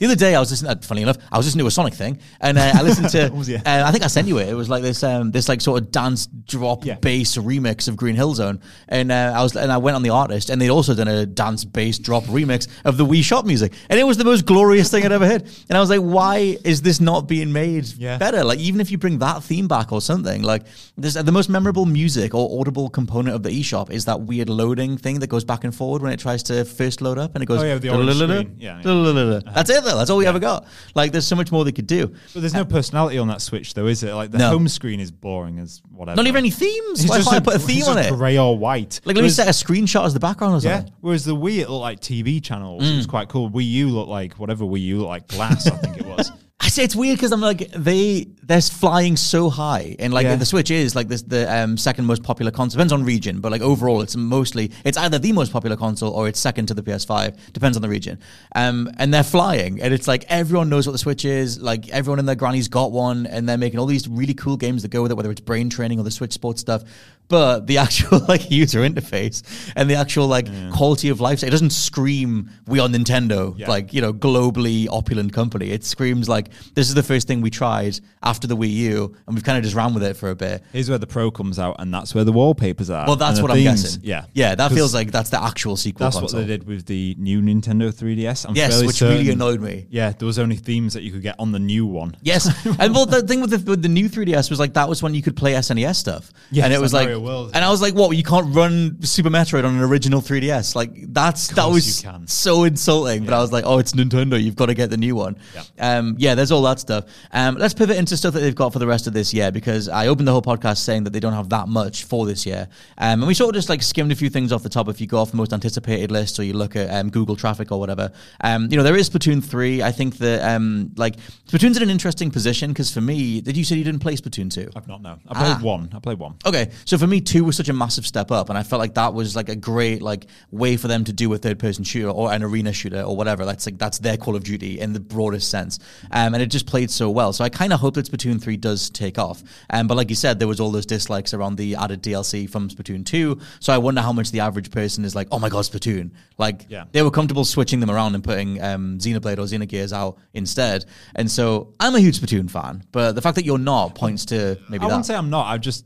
[0.03, 0.73] The other day, I was listening.
[0.73, 3.29] Uh, funny enough, I was listening to a Sonic thing, and uh, I listened to.
[3.37, 4.49] Was uh, I think I sent you it.
[4.49, 6.97] It was like this, um, this like sort of dance drop Yeah.
[6.97, 10.11] bass remix of Green Hill Zone, and uh, I was, and I went on the
[10.11, 13.75] artist, and they'd also done a dance bass drop remix of the Wii Shop music,
[13.88, 15.43] and it was the most glorious thing I'd ever heard.
[15.69, 18.19] And I was like, why is this not being made Yeah.
[18.19, 18.43] better?
[18.43, 20.65] Like, even if you bring that theme back or something, like
[20.97, 24.99] this, the most memorable music or audible component of the eShop is that weird loading
[24.99, 27.47] thing that goes back and forward when it tries to first load up, and it
[27.47, 27.61] goes.
[27.62, 28.57] Oh, yeah, the orange screen.
[28.59, 29.41] Yeah, yeah.
[29.55, 30.66] That's it That's all we ever got.
[30.94, 32.07] Like, there's so much more they could do.
[32.07, 34.12] but there's no personality on that Switch, though, is it?
[34.14, 34.50] Like the No.
[34.50, 36.16] home screen is boring as whatever.
[36.16, 37.00] Not even any themes.
[37.00, 38.12] It's Why just can't I a- put a theme on it?
[38.12, 39.00] Grey or white.
[39.05, 40.85] Like, let me set a screenshot as the background or Yeah.
[41.00, 42.88] Whereas the Wii, it looked like TV channels.
[42.88, 43.11] It was mm.
[43.11, 43.50] quite cool.
[43.50, 45.66] Wii U looked like whatever Wii U looked like glass.
[45.66, 46.31] I think it was.
[46.64, 50.37] I say it's weird because I'm like they they're flying so high, and like Yeah.
[50.37, 52.77] the Switch is like this the um, second most popular console.
[52.79, 56.29] Depends on region, but like overall, it's mostly it's either the most popular console or
[56.29, 57.37] it's second to the PS5.
[57.53, 58.20] Depends on the region.
[58.55, 61.61] Um, and they're flying, and it's like everyone knows what the Switch is.
[61.61, 64.83] Like everyone in their granny's got one, and they're making all these really cool games
[64.83, 66.85] that go with it, whether it's brain training or the Switch Sports stuff.
[67.33, 69.42] But the actual like user interface
[69.75, 73.68] and the actual like quality of life, it doesn't scream we are Nintendo, Yeah.
[73.71, 75.71] like you know globally opulent company.
[75.71, 79.35] It screams like this is the first thing we tried after the Wii U, and
[79.35, 80.62] we've kind of just ran with it for a bit.
[80.75, 83.07] Here's where the Pro comes out, and that's where the wallpapers are.
[83.07, 83.83] Well, that's what I'm themes.
[83.83, 84.01] guessing.
[84.05, 86.05] Yeah, yeah, that feels like that's the actual sequel.
[86.07, 86.40] that's console.
[86.40, 88.47] what they did with the new Nintendo 3DS.
[88.49, 89.87] I'm Yes, which really annoyed me.
[89.90, 92.14] Yeah, there was only themes that you could get on the new one.
[92.21, 92.42] Yes,
[92.79, 95.14] and well, the thing with the, with the new 3DS was like that was when
[95.14, 97.52] you could play SNES stuff, Yes, and it was like World.
[97.54, 98.16] and I was like, what?
[98.16, 100.74] You can't run Super Metroid on an original 3DS?
[100.74, 103.24] Like that's that was so insulting.
[103.24, 104.42] But I was like, oh, it's Nintendo.
[104.42, 105.37] You've got to get the new one.
[105.54, 105.62] Yeah.
[105.98, 107.04] Um, yeah, there's all that stuff.
[107.32, 109.88] Um, let's pivot into stuff that they've got for the rest of this year because
[109.88, 112.68] I opened the whole podcast saying that they don't have that much for this year,
[112.98, 114.88] um, and we sort of just like skimmed a few things off the top.
[114.88, 117.70] If you go off the most anticipated list or you look at um, Google traffic
[117.72, 118.11] or whatever,
[118.42, 119.82] um, you know there is Splatoon three.
[119.82, 121.16] I think that um, like
[121.48, 124.52] Splatoon's in an interesting position because for me, did you say you didn't play Splatoon
[124.52, 124.70] two?
[124.74, 125.18] I've not no.
[125.28, 125.61] I played Ah.
[125.62, 125.88] one.
[125.94, 126.35] I played one.
[126.46, 128.94] Okay, so for me, two was such a massive step up, and I felt like
[128.94, 132.09] that was like a great like way for them to do a third person shooter
[132.11, 133.44] or an arena shooter or whatever.
[133.44, 135.79] That's like that's their Call of Duty in the broadest sense,
[136.11, 137.33] um, and it just played so well.
[137.33, 139.42] So I kind of hope that Splatoon three does take off.
[139.70, 142.68] Um, but like you said, there was all those dislikes around the added DLC from
[142.68, 143.38] Splatoon two.
[143.61, 146.12] So I wonder how much the average person is like, oh my god, Splatoon!
[146.38, 146.85] Like Yeah.
[146.92, 150.85] they were comfortable switching them around and putting um, Xenoblade or Xenogears out instead.
[151.14, 154.59] And so I'm a huge Splatoon fan, but the fact that you're not points to
[154.68, 155.46] maybe I wouldn't say I'm not.
[155.46, 155.85] I just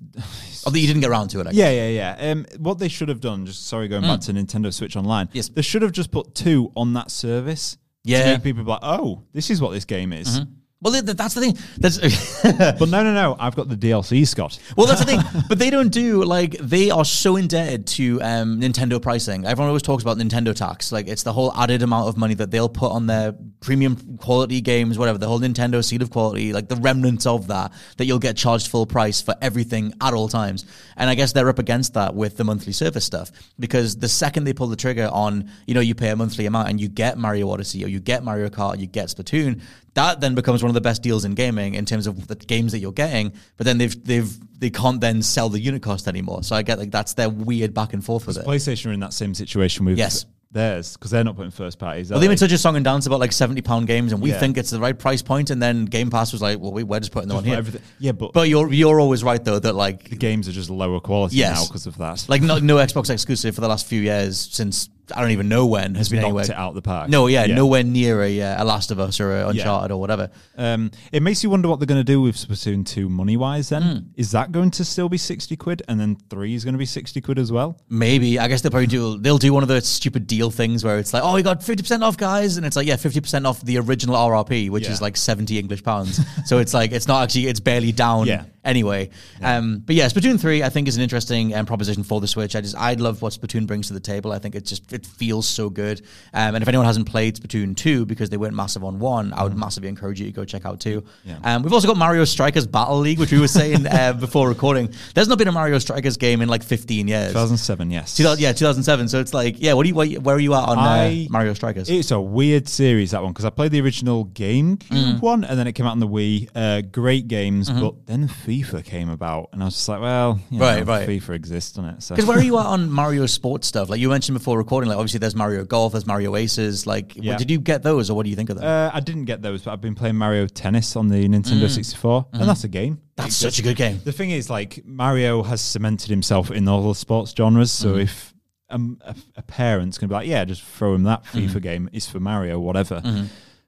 [0.67, 1.47] or that you didn't get around to it.
[1.47, 1.55] I guess.
[1.59, 1.88] Yeah, yeah,
[2.19, 2.31] yeah.
[2.33, 5.27] Um, what they should have done, just sorry, going back to Nintendo Switch Online.
[5.29, 5.31] Mm.
[5.35, 5.49] Yes.
[5.49, 7.79] they should have just put two on that service.
[8.05, 8.23] Yeah.
[8.25, 10.38] to make people be like, oh, this is what this game is.
[10.38, 10.47] Well,
[10.87, 11.59] Well, that's the thing.
[11.79, 11.99] That's
[12.79, 13.35] But no, no, no.
[13.40, 14.57] I've got the DLC, Scott.
[14.77, 15.20] well, that's the thing.
[15.49, 19.44] But they don't do like they are so indebted to um, Nintendo pricing.
[19.44, 20.92] Everyone always talks about Nintendo tax.
[20.92, 24.61] Like it's the whole added amount of money that they'll put on their premium quality
[24.61, 25.18] games, whatever.
[25.18, 28.68] The whole Nintendo seal of quality, like the remnants of that, that you'll get charged
[28.68, 30.66] full price for everything at all times.
[30.96, 34.44] And I guess they're up against that with the monthly service stuff because the second
[34.44, 37.18] they pull the trigger on, you know, you pay a monthly amount and you get
[37.18, 39.61] Mario Odyssey or you get Mario Kart, or you get Splatoon.
[39.97, 42.73] That then becomes one of the best deals in gaming in terms of the games
[42.73, 43.33] that you're getting.
[43.57, 46.43] But then they've they've they can't then sell the unit cost anymore.
[46.43, 48.45] So I get like that's their weird back and forth with it.
[48.45, 50.27] PlayStation are in that same situation with Yes.
[50.53, 52.11] Theirs because they're not putting first parties.
[52.11, 52.33] Well, are they they?
[52.33, 54.39] made such a song and dance about like seventy pound games, and we Yeah.
[54.39, 57.01] think it's the right price point, and then Game Pass was like, "Well, we, we're
[57.01, 59.59] just putting them Just on here." everything- Yeah, but, But you're you're always right though
[59.59, 61.59] that like the games are just lower quality Yes.
[61.61, 62.25] now because of that.
[62.29, 65.67] like no, no Xbox exclusive for the last few years since I don't even know
[65.67, 66.45] when has been knocked anywhere.
[66.47, 67.09] it out the park.
[67.09, 67.55] No, yeah, Yeah.
[67.55, 70.31] nowhere near a, uh, a Last of Us or a Uncharted or whatever.
[70.59, 73.69] Um, it makes you wonder what they're going to do with Splatoon 2 money wise
[73.69, 73.83] then.
[73.83, 73.99] Hmm.
[74.17, 76.87] Is that going to still be 60 quid and then 3 is going to be
[76.87, 77.79] 60 quid as well?
[77.89, 79.17] Maybe I guess they'll probably do.
[79.19, 81.83] They'll do one of those stupid deal things where it's like, "Oh, we got fifty
[81.83, 84.92] percent off, guys," and it's like, "Yeah, fifty percent off the original RRP, which Yeah.
[84.92, 88.27] is like seventy English pounds." so it's like it's not actually it's barely down.
[88.27, 88.44] Yeah.
[88.67, 89.09] Anyway,
[89.43, 92.55] um, but yeah, Splatoon three I think is an interesting um, proposition for the Switch.
[92.57, 94.33] I just I love what Splatoon brings to the table.
[94.33, 96.01] I think it just it feels so good.
[96.35, 99.45] Um, and if anyone hasn't played Splatoon two because they weren't massive on one, I
[99.45, 101.05] would massively encourage you to go check out two.
[101.45, 104.93] Um, we've also got Mario Strikers Battle League, which we were saying uh, before recording.
[105.15, 107.29] There's not been a Mario Strikers game in like fifteen years.
[107.29, 108.17] 2007, yes.
[108.17, 109.09] 2000, yeah, 2007.
[109.09, 111.55] So it's like, yeah, what do you, what, where are you at on uh, Mario
[111.55, 111.89] Strikers?
[111.89, 115.21] It's a weird series that one because I played the original GameCube Mm.
[115.21, 116.49] one and then it came out on the Wii.
[116.55, 117.81] Uh, great games, Mm-hmm.
[117.81, 121.09] but then FIFA came about and I was just like, well, you Right, know, right.
[121.09, 122.03] FIFA exists, doesn't it?
[122.03, 123.88] So Because where are you at on Mario sports stuff?
[123.88, 126.87] Like you mentioned before recording, like obviously there's Mario Golf, there's Mario Aces.
[126.87, 128.66] Like, what- did you get those, or what do you think of them?
[128.66, 132.27] Uh, I didn't get those, but I've been playing Mario Tennis on the Nintendo 64,
[132.33, 132.95] and that's a game.
[132.95, 132.97] Mm.
[132.99, 133.03] Mm-hmm.
[133.16, 134.01] That's such a good game.
[134.05, 137.71] The thing is, like Mario has cemented himself in all the sports genres.
[137.73, 138.01] So Mm-hmm.
[138.01, 138.35] if
[138.69, 141.59] um, a, a parent's gonna be like, yeah, just throw him that FIFA Mm-hmm.
[141.61, 141.90] game.
[141.92, 143.01] It's for Mario, whatever.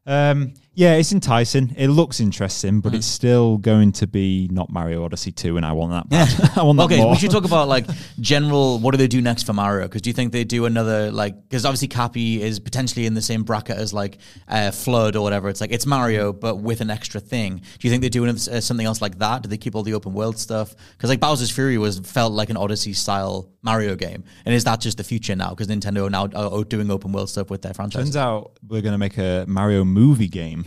[0.07, 1.75] Um, yeah, it's enticing.
[1.77, 3.11] It looks interesting, but it's Mm.
[3.21, 6.09] still going to be not Mario Odyssey two, and I want that.
[6.09, 6.51] Bad.
[6.57, 7.11] I want that Okay, more.
[7.11, 7.85] we should talk about like
[8.21, 8.79] general.
[8.79, 9.87] What do they do next for Mario?
[9.88, 11.35] Because do you think they do another like?
[11.49, 15.49] Because obviously Cappy is potentially in the same bracket as like uh, FLUDD or whatever.
[15.49, 17.57] It's like it's Mario but with an extra thing.
[17.57, 19.43] Do you think they do another, uh, something else like that?
[19.43, 20.77] Do they keep all the open world stuff?
[20.93, 24.81] Because like Bowser's Fury was felt like an Odyssey style Mario game, and is that
[24.81, 25.51] just the future now?
[25.51, 28.05] Because Nintendo are now are doing open world stuff with their franchise.
[28.05, 30.64] Turns out we're going to make a Mario movie game.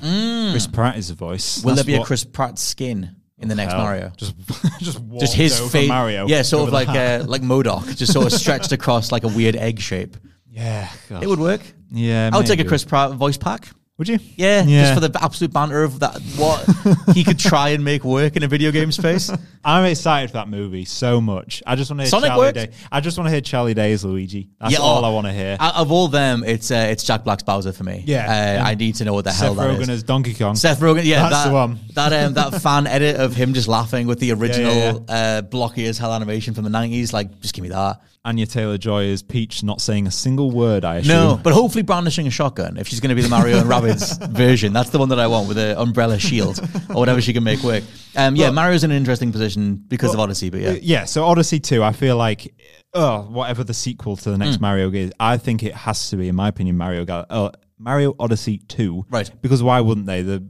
[0.51, 1.59] Chris Pratt is the voice.
[1.59, 1.63] Mm.
[1.65, 4.11] Will That's there be a what- Chris Pratt skin in the next Hell, Mario?
[4.17, 4.35] Just,
[4.79, 6.27] just, just his over face, Mario.
[6.27, 9.27] yeah, sort of over like uh, like MODOK, just sort of stretched across like a
[9.29, 10.17] weird egg shape.
[10.49, 10.89] yeah.
[11.09, 11.61] It would work.
[11.91, 12.69] Yeah, I would take a maybe.
[12.69, 13.67] Chris Pratt voice pack.
[14.01, 14.17] Would you?
[14.35, 14.81] Yeah, Yeah.
[14.81, 16.65] just for the absolute banter of that, what
[17.13, 19.29] he could try and make work in a video game space.
[19.63, 21.61] I'm excited for that movie so much.
[21.67, 22.51] I just want to hear Sonic Charlie.
[22.51, 22.71] Day.
[22.91, 24.49] I just want to hear Charlie Day as Luigi.
[24.59, 25.55] That's Yeah, all oh, I want to hear.
[25.59, 28.03] Out of all them, it's uh, it's Jack Black's Bowser for me.
[28.07, 29.89] Yeah, uh, I need to know what the Seth hell that Rogen is.
[29.89, 30.55] as Donkey Kong.
[30.55, 31.79] Seth Rogen, yeah, That's that, the one.
[31.93, 35.85] That um, that fan edit of him just laughing with the original yeah, Uh, blocky
[35.85, 38.01] as hell animation from the nineties, like just give me that.
[38.23, 40.85] Anya Taylor Joy is Peach, not saying a single word.
[40.85, 41.09] I assume.
[41.15, 44.29] No, but hopefully brandishing a shotgun if she's going to be the Mario and Rabbids
[44.31, 44.73] version.
[44.73, 47.63] That's the one that I want with an umbrella shield or whatever she can make
[47.63, 47.83] work.
[48.15, 50.69] Um, yeah, Mario's in an interesting position because of Odyssey, but yeah.
[50.69, 51.05] Uh, yeah.
[51.05, 52.53] So Odyssey two, I feel like,
[52.93, 54.61] oh, whatever the sequel to the next Hmm.
[54.61, 58.15] Mario is, I think it has to be, in my opinion, Mario Gal- uh, Mario
[58.19, 59.03] Odyssey two.
[59.09, 59.31] Right.
[59.41, 60.21] Because why wouldn't they?
[60.21, 60.47] The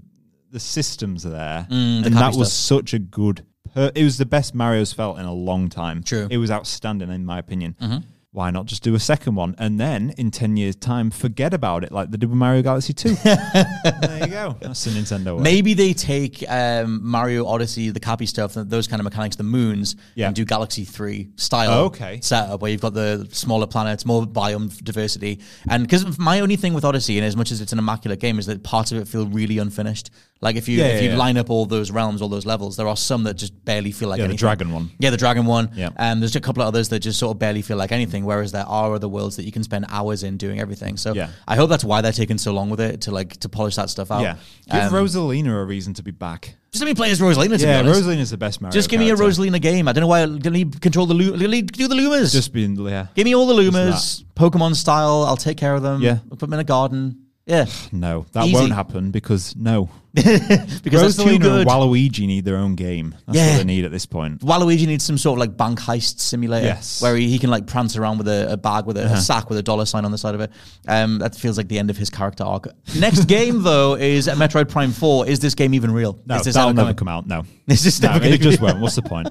[0.52, 3.46] the systems are there, Mm, the and that Cappy was such a good.
[3.74, 6.04] Per- it was the best Mario's felt in a long time.
[6.04, 6.28] True.
[6.30, 7.76] It was outstanding, in my opinion.
[7.82, 7.98] Mm-hmm.
[8.34, 11.84] Why not just do a second one and then in 10 years' time forget about
[11.84, 13.10] it like they did with Mario Galaxy 2?
[13.26, 14.56] there you go.
[14.62, 15.44] That's the Nintendo way.
[15.44, 19.44] Maybe they take um, Mario Odyssey, the Cappy stuff, th- those kind of mechanics, the
[19.44, 20.28] moons, Yeah.
[20.28, 22.20] and do Galaxy 3 style Oh, okay.
[22.22, 25.42] setup where you've got the smaller planets, more biome diversity.
[25.70, 28.40] And because my only thing with Odyssey, and as much as it's an immaculate game,
[28.40, 30.10] is that parts of it feel really unfinished.
[30.44, 31.18] Like if you Yeah, if you yeah.
[31.18, 34.10] line up all those realms, all those levels, there are some that just barely feel
[34.10, 34.90] like Yeah, the dragon one.
[34.98, 35.70] Yeah, the dragon one.
[35.76, 35.90] Yeah.
[35.98, 38.52] Um, there's a couple of others that just sort of barely feel like anything, whereas
[38.52, 40.98] there are other worlds that you can spend hours in doing everything.
[40.98, 41.30] So Yeah.
[41.48, 43.92] I hope that's why they're taking so long with it to like to polish that
[43.92, 44.22] stuff out.
[44.24, 44.36] Yeah.
[44.72, 46.56] Give Um, Rosalina a reason to be back.
[46.72, 47.60] just let me play as Rosalina.
[47.60, 47.90] To Yeah, be.
[47.90, 49.16] Rosalina's the best Mario Just give me a.
[49.16, 49.88] Rosalina game.
[49.88, 50.26] I don't know why.
[50.26, 52.32] Let me control the me do the Lumas.
[52.32, 53.08] Just being, yeah.
[53.14, 55.24] give me all the Lumas, Pokemon style.
[55.28, 56.02] I'll take care of them.
[56.02, 56.18] Yeah.
[56.32, 57.28] I'll put them in a garden.
[57.52, 58.54] Yeah, No, that Easy.
[58.54, 59.90] won't happen because no.
[60.14, 63.16] because Rosalina and Waluigi need their own game.
[63.26, 63.52] That's Yeah.
[63.52, 64.42] what they need at this point.
[64.42, 67.02] Waluigi needs some sort of like bank heist simulator Yes.
[67.02, 69.50] where he, he can like prance around with a, a bag with a, a sack
[69.50, 70.52] with a dollar sign on the side of it.
[70.88, 72.68] Um, that feels like the end of his character arc.
[73.00, 75.28] Next game though is Metroid Prime Four.
[75.28, 76.20] Is this game even real?
[76.26, 76.96] No, is this that'll never coming?
[76.96, 77.28] come out.
[77.28, 78.80] No, Is this no, it just won't.
[78.80, 79.30] What's the point?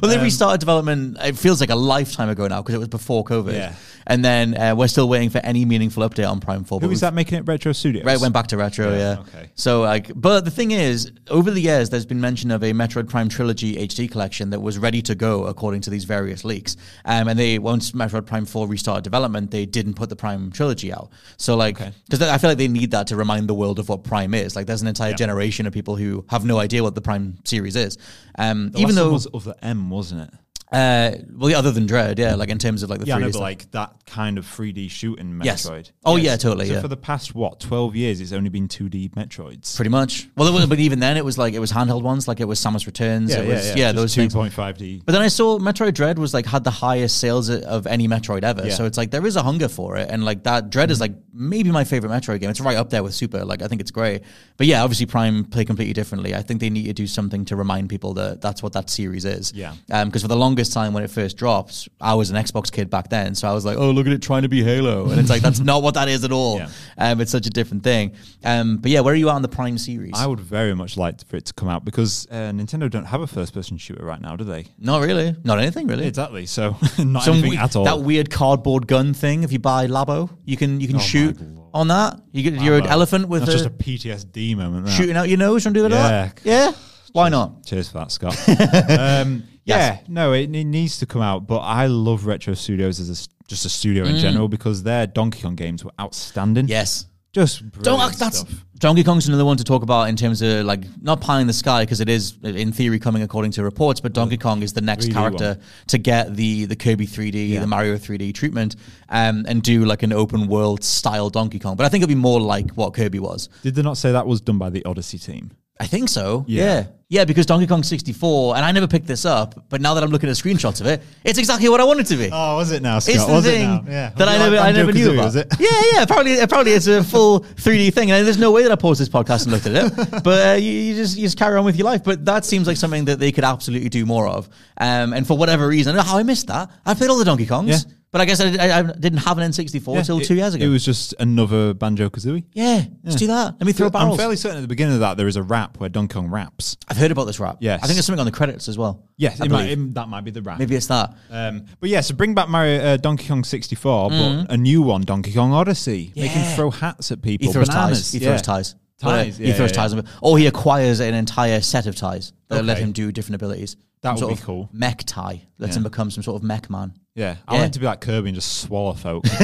[0.00, 1.16] Well, they restarted development.
[1.20, 3.52] It feels like a lifetime ago now because it was before COVID.
[3.52, 3.74] Yeah.
[4.06, 6.80] And then uh, we're still waiting for any meaningful update on Prime Four.
[6.80, 8.04] Who but that making it Retro Studios?
[8.04, 8.98] Right, went back to retro, yeah.
[8.98, 9.50] Yeah, okay.
[9.54, 13.08] So like, but the thing is, over the years, there's been mention of a Metroid
[13.08, 16.76] Prime trilogy HD collection that was ready to go according to these various leaks.
[17.04, 20.92] Um, and they once Metroid Prime Four restarted development, they didn't put the Prime trilogy
[20.92, 21.10] out.
[21.36, 24.04] So like, because I feel like they need that to remind the world of what
[24.04, 24.56] Prime is.
[24.56, 27.76] Like, there's an entire generation of people who have no idea what the Prime series
[27.76, 27.98] is.
[28.38, 30.30] Um, even though, was the M, wasn't it?
[30.72, 33.20] Uh, well, yeah, other than Dread, yeah, like in terms of like the Yeah, 3D
[33.20, 33.42] know, but stuff.
[33.42, 35.44] like that kind of 3D shooting Metroid.
[35.44, 35.92] Yes.
[36.04, 36.80] Oh, yeah, totally, So yeah.
[36.80, 39.76] for the past what 12 years, it's only been 2D Metroids.
[39.76, 40.28] Pretty much.
[40.36, 42.46] Well, it was, but even then, it was like it was handheld ones, like it
[42.46, 43.30] was Samus Returns.
[43.30, 43.74] yeah, it yeah, was, yeah.
[43.76, 45.02] yeah, Just those 2.5D.
[45.04, 48.42] But then I saw Metroid Dread was like had the highest sales of any Metroid
[48.42, 48.66] ever.
[48.66, 48.74] Yeah.
[48.74, 51.12] So it's like there is a hunger for it, and like that Dread is like
[51.32, 52.50] maybe my favorite Metroid game.
[52.50, 53.44] It's right up there with Super.
[53.44, 54.22] Like I think it's great.
[54.56, 56.34] But yeah, obviously Prime play completely differently.
[56.34, 59.24] I think they need to do something to remind people that that's what that series
[59.24, 59.52] is.
[59.54, 59.74] Yeah.
[59.88, 63.08] Because for the longest time when it first dropped, I was an Xbox kid back
[63.10, 65.28] then, so I was like, oh look at it trying to be Halo, and it's
[65.28, 66.58] like that's not what that is at all.
[66.58, 66.68] Yeah.
[66.96, 68.14] Um, it's such a different thing.
[68.44, 70.12] Um, but yeah, where are you at on the Prime series?
[70.14, 73.20] I would very much like for it to come out because uh, Nintendo don't have
[73.20, 74.66] a first-person shooter right now, do they?
[74.78, 75.34] not really.
[75.42, 76.06] Not anything really.
[76.06, 76.46] Exactly.
[76.46, 77.84] So not Some anything we- at all.
[77.84, 79.42] That weird cardboard gun thing.
[79.42, 81.36] If you buy Labo, you can you can Oh shoot
[81.72, 82.20] on that.
[82.30, 84.86] You get you're an elephant with That's a, just a PTSD moment.
[84.86, 84.92] That.
[84.92, 85.64] shooting out your nose.
[85.64, 86.38] Want to do that?
[86.44, 86.72] Yeah.
[87.14, 87.64] Why not?
[87.64, 88.36] Cheers for that, Scott.
[88.98, 91.46] um, Yeah, no, it, it needs to come out.
[91.46, 94.10] But I love Retro Studios as a s just a studio Mm.
[94.10, 96.68] in general because their Donkey Kong games were outstanding.
[96.68, 97.06] Yes.
[97.32, 98.44] just Don't brilliant that's.
[98.78, 101.52] Donkey Kong's another one to talk about in terms of like not pie in the
[101.54, 104.80] sky because it is in theory coming according to reports, but Donkey Kong is the
[104.82, 105.58] next 3D character
[105.88, 107.60] to get the the Kirby 3D, Yeah.
[107.60, 108.76] the Mario 3D treatment,
[109.08, 111.74] um, and do like an open world style Donkey Kong.
[111.76, 113.48] But I think it'll be more like what Kirby was.
[113.62, 115.52] Did they not say that was done by the Odyssey team?
[115.80, 116.44] I think so.
[116.46, 116.64] Yeah.
[116.64, 116.86] Yeah.
[117.08, 117.24] yeah.
[117.24, 120.28] because Donkey Kong 64, and I never picked this up, but now that I'm looking
[120.28, 122.30] at screenshots of it, it's exactly what I want it to be.
[122.32, 125.24] Oh, was it now, it's the thing that I never, I never knew about.
[125.24, 125.48] Was it?
[125.58, 126.02] Yeah, yeah.
[126.02, 129.08] Apparently, apparently, it's a full 3D thing, and there's no way that I paused this
[129.08, 130.22] podcast and looked at it.
[130.24, 132.04] but uh, you, you just you just carry on with your life.
[132.04, 134.48] But that seems like something that they could absolutely do more of.
[134.78, 136.70] Um, and for whatever reason, I don't know how I missed that.
[136.86, 137.78] I played all the Donkey Kongs, Yeah.
[138.14, 140.64] But I guess I, I, I didn't have an N64 until two years ago.
[140.64, 142.44] It was just another Banjo Kazooie.
[142.52, 143.54] yeah, let's do that.
[143.58, 144.12] Let me throw barrels.
[144.12, 146.28] I'm fairly certain at the beginning of that there is a rap where Donkey Kong
[146.28, 146.76] raps.
[146.86, 147.56] I've heard about this rap.
[147.58, 147.80] Yes.
[147.82, 149.02] I think there's something on the credits as well.
[149.16, 149.78] Yes, I it might, believe.
[149.88, 150.60] it- that might be the rap.
[150.60, 151.12] Maybe it's that.
[151.28, 155.00] Um, but yeah, so bring back Mario uh, Donkey Kong 64, but a new one,
[155.02, 156.12] Donkey Kong Odyssey.
[156.14, 156.50] Make him Mm-hmm.
[156.50, 156.54] Yeah.
[156.56, 157.48] throw hats at people.
[157.48, 157.98] He throws bananas.
[157.98, 158.12] ties.
[158.12, 158.28] He yeah.
[158.28, 158.74] throws ties.
[158.96, 159.94] Ties, yeah, he throws yeah, ties.
[160.22, 162.32] Or he acquires an entire set of ties
[162.62, 162.84] let Okay.
[162.84, 163.76] him do different abilities.
[164.02, 164.68] That Some would sort be of cool.
[164.72, 165.76] Mech tie Let Yeah.
[165.76, 166.92] him become some sort of mech man.
[167.14, 167.60] Yeah, I Yeah.
[167.60, 169.22] want to be like Kirby and just swallow folk.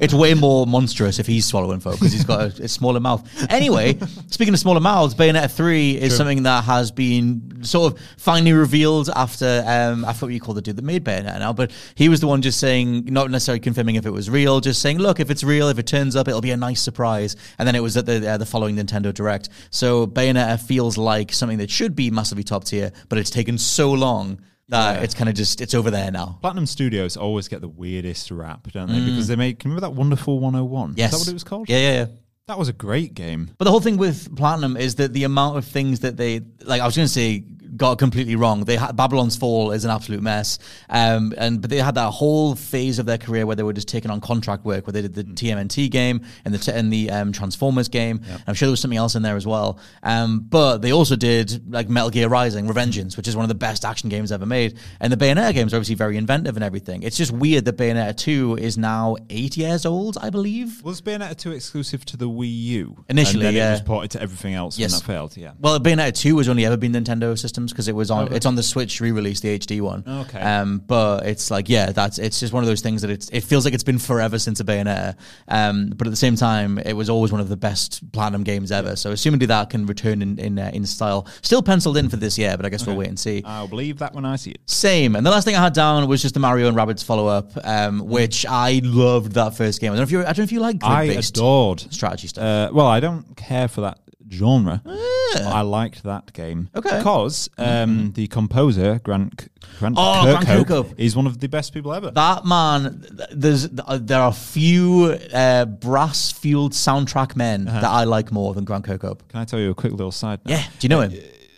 [0.00, 3.22] it's way more monstrous if he's swallowing folk because he's got a, a smaller mouth.
[3.50, 3.98] Anyway,
[4.28, 9.08] speaking of smaller mouths, Bayonetta 3 is something that has been sort of finally revealed
[9.14, 12.08] after, um, I forgot what you call the dude that made Bayonetta now, but he
[12.08, 15.20] was the one just saying, not necessarily confirming if it was real, just saying, look,
[15.20, 17.36] if it's real, if it turns up, it'll be a nice surprise.
[17.58, 19.48] And then it was at the, uh, the following Nintendo Direct.
[19.70, 23.92] So Bayonetta feels like something that should be massively top tier, but it's taken so
[23.92, 25.02] long that Yeah.
[25.02, 26.38] it's kind of just, it's over there now.
[26.42, 28.94] Platinum Studios always get the weirdest rap, don't they?
[28.98, 29.06] Mm.
[29.06, 30.94] Because they make remember that Wonderful 101?
[30.96, 31.12] Yes.
[31.12, 31.68] Is that what it was called?
[31.68, 32.06] Yeah, yeah, yeah.
[32.48, 33.50] That was a great game.
[33.58, 36.80] But the whole thing with Platinum is that the amount of things that they like,
[36.80, 37.44] I was going to say,
[37.76, 38.64] got completely wrong.
[38.64, 40.58] They had Babylon's Fall is an absolute mess,
[40.88, 43.88] um, and but they had that whole phase of their career where they were just
[43.88, 47.10] taking on contract work, where they did the TMNT game and the t- and the
[47.10, 48.20] um, Transformers game.
[48.46, 49.78] I'm sure there was something else in there as well.
[50.02, 53.54] Um, but they also did like Metal Gear Rising, Revengeance, which is one of the
[53.54, 57.02] best action games ever made, and the Bayonetta games are obviously very inventive and everything.
[57.02, 60.82] It's just weird that Bayonetta 2 is now eight years old, I believe.
[60.82, 63.04] Was Bayonetta 2 exclusive to the Wii U?
[63.08, 63.68] Initially, and yeah.
[63.68, 64.92] it was ported to everything else Yes.
[64.92, 65.36] when that failed.
[65.36, 65.52] Yeah.
[65.60, 68.24] Well, Bayonetta two has only ever been Nintendo systems because it was on.
[68.26, 68.36] Okay.
[68.36, 70.04] It's on the Switch re-release, the HD one.
[70.06, 70.40] Okay.
[70.40, 73.42] Um, but it's like, yeah, that's it's just one of those things that it's it
[73.42, 75.16] feels like it's been forever since a Bayonetta.
[75.48, 78.72] Um, but at the same time, it was always one of the best platinum games
[78.72, 78.96] ever.
[78.96, 82.38] So assuming that can return in in, uh, in style, still penciled in for this
[82.38, 83.42] year, but I guess we'll wait and see.
[83.44, 84.60] I'll believe that when I see it.
[84.66, 85.16] Same.
[85.16, 87.52] And the last thing I had down was just the Mario and Rabbids follow up,
[87.64, 89.92] um, which I loved that first game.
[89.92, 91.80] I don't know if you I don't know if you like I adored.
[91.92, 92.44] strategy stuff.
[92.44, 93.98] Uh, well, I don't care for that
[94.30, 94.82] genre.
[94.86, 96.78] I liked that game Ah.
[96.78, 96.88] Okay.
[96.90, 96.98] Mm-hmm.
[96.98, 99.48] because um, the composer Grant
[99.78, 100.94] Grant Oh, Grant Kirkhope Kirkhope.
[100.98, 102.10] is one of the best people ever.
[102.10, 107.80] That man, there's uh, there are few uh, brass fueled soundtrack men Uh-huh.
[107.80, 109.20] that I like more than Grant Kirkhope.
[109.28, 110.40] Can I tell you a quick little side?
[110.44, 110.50] note?
[110.52, 111.12] Yeah, do you know him?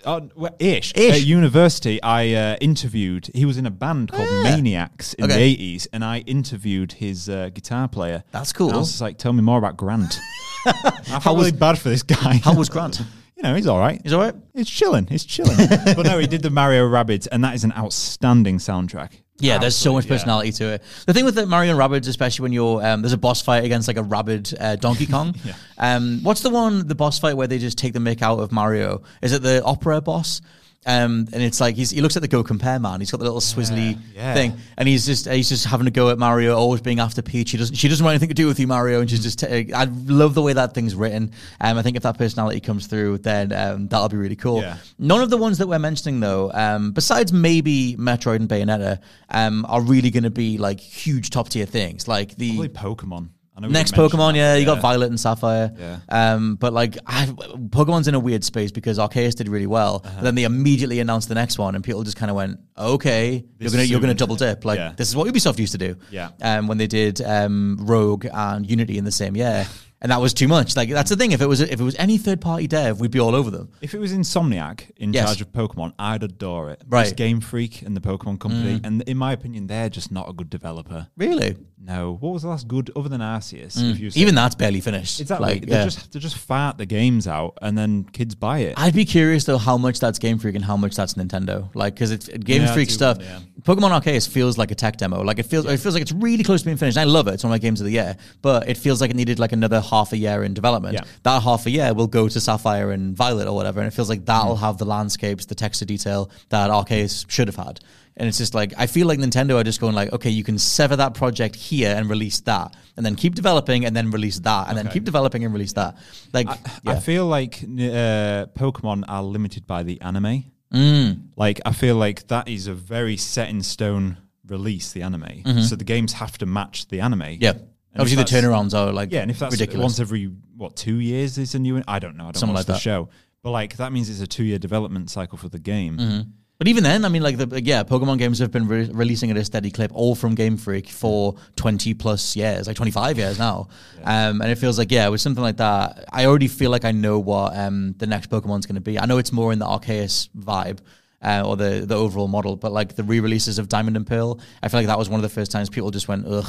[0.08, 0.94] Oh, well, ish.
[0.96, 1.16] Ish.
[1.16, 3.28] At university, I uh, interviewed.
[3.34, 5.34] He was in a band called Maniacs in Okay.
[5.34, 8.24] the eighties, and I interviewed his uh, guitar player.
[8.32, 8.68] That's cool.
[8.68, 10.18] And I was just like, "Tell me more about Grant."
[10.66, 12.40] I felt really bad for this guy.
[12.42, 13.02] How was Grant?
[13.36, 14.00] you know, he's all right.
[14.02, 14.34] He's all right.
[14.54, 15.06] He's chilling.
[15.08, 15.56] He's chilling.
[15.68, 19.10] but no, he did the Mario Rabbids, and that is an outstanding soundtrack.
[19.40, 20.18] Yeah, there's so much Absolutely, yeah.
[20.18, 20.82] personality to it.
[21.06, 23.64] The thing with the Mario and Rabbids, especially when you're um, there's a boss fight
[23.64, 25.34] against like a rabid uh, Donkey Kong.
[25.44, 25.54] yeah.
[25.78, 28.50] um, what's the one the boss fight where they just take the mick out of
[28.50, 29.02] Mario?
[29.22, 30.40] Is it the opera boss?
[30.88, 33.00] Um, and it's like he's, he looks at the Go Compare man.
[33.00, 34.32] He's got the little swizzly yeah.
[34.32, 37.50] thing, and he's just he's just having a go at Mario, always being after Peach.
[37.50, 39.40] She doesn't she doesn't want anything to do with you, Mario, and she's just.
[39.40, 41.32] T- I love the way that thing's written.
[41.60, 44.62] Um, I think if that personality comes through, then um, that'll be really cool.
[44.62, 44.78] Yeah.
[44.98, 49.66] None of the ones that we're mentioning, though, um, besides maybe Metroid and Bayonetta, um,
[49.68, 52.08] are really going to be like huge top tier things.
[52.08, 53.28] Like the Probably Pokemon.
[53.58, 54.80] I know we next Pokemon, that, yeah, you got.
[54.80, 55.72] Violet and Sapphire.
[55.76, 55.98] Yeah.
[56.08, 60.02] Um, but like, I, Pokemon's in a weird space because Arceus did really well.
[60.04, 60.20] Uh-huh.
[60.22, 63.70] Then they immediately announced the next one, and people just kind of went, "Okay, you're
[63.72, 64.64] gonna you're gonna double dip.
[64.64, 64.92] Like Yeah.
[64.96, 65.96] this is what Ubisoft used to do.
[66.12, 66.30] Yeah.
[66.40, 69.66] Um, when they did um, Rogue and Unity in the same year."
[70.00, 70.76] And that was too much.
[70.76, 71.32] Like that's the thing.
[71.32, 73.70] If it was if it was any third party dev, we'd be all over them.
[73.80, 75.24] If it was Insomniac in Yes.
[75.26, 76.82] charge of Pokemon, I'd adore it.
[76.88, 77.02] Right.
[77.06, 80.32] It's Game Freak and the Pokemon Company, and in my opinion, they're just not a
[80.32, 81.08] good developer.
[81.16, 83.76] Really, No, what was the last good other than Arceus?
[83.80, 84.16] If you Mm.
[84.16, 85.20] even that's barely finished.
[85.20, 85.84] exactly, Like, they yeah.
[85.84, 88.74] just they just fart the games out, and then kids buy it.
[88.76, 91.70] I'd be curious though how much that's Game Freak and how much that's Nintendo.
[91.74, 93.18] Like, because it's Game Yeah, Freak stuff.
[93.20, 93.38] yeah.
[93.62, 95.22] Pokemon Arceus feels like a tech demo.
[95.22, 96.96] Like it feels, it feels like it's really close to being finished.
[96.98, 97.34] I love it.
[97.34, 99.52] It's one of my games of the year, but it feels like it needed like
[99.52, 100.94] another half a year in development.
[100.94, 101.04] Yeah.
[101.22, 104.08] That half a year will go to Sapphire and Violet or whatever, and it feels
[104.08, 104.60] like that'll Mm.
[104.60, 107.80] have the landscapes, the texture detail that Arceus should have had.
[108.16, 110.58] And it's just like I feel like Nintendo are just going like, okay, you can
[110.58, 114.68] sever that project here and release that, and then keep developing and then release that,
[114.68, 115.96] and then keep developing and release that.
[116.32, 116.98] Like, I yeah.
[117.00, 120.44] feel like uh, Pokemon are limited by the anime.
[120.74, 121.28] Mm.
[121.36, 124.16] Like I feel like that is a very set in stone
[124.48, 124.92] release.
[124.92, 127.20] The anime, so the games have to match the anime.
[127.20, 127.42] Mm-hmm.
[127.44, 127.52] Yeah.
[127.92, 129.82] And Obviously, the turnarounds are like Yeah, and if that's ridiculous.
[129.82, 130.26] once every
[130.56, 132.24] what two years is a new, I don't know.
[132.24, 132.80] I don't Something watch like the that.
[132.82, 133.08] show,
[133.42, 136.26] but like that means it's a two year development cycle for the game.
[136.58, 139.36] But even then, I mean, like the yeah, Pokemon games have been re- releasing at
[139.36, 143.38] a steady clip, all from Game Freak for twenty plus years, like twenty five years
[143.38, 143.68] now.
[144.04, 146.92] Um, and it feels like yeah, with something like that, I already feel like I
[146.92, 148.98] know what um the next Pokemon's going to be.
[148.98, 150.78] I know it's more in the Arceus vibe.
[151.20, 154.68] Uh, or the the overall model, but like the re-releases of Diamond and Pearl, I
[154.68, 156.48] feel like that was one of the first times people just went ugh,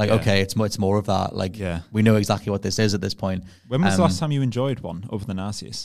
[0.00, 0.16] like Yeah.
[0.20, 1.28] okay, it's more it's more of that.
[1.42, 1.80] Like Yeah.
[1.92, 3.40] we know exactly what this is at this point.
[3.68, 5.78] When was the Um, last time you enjoyed one other than Arceus?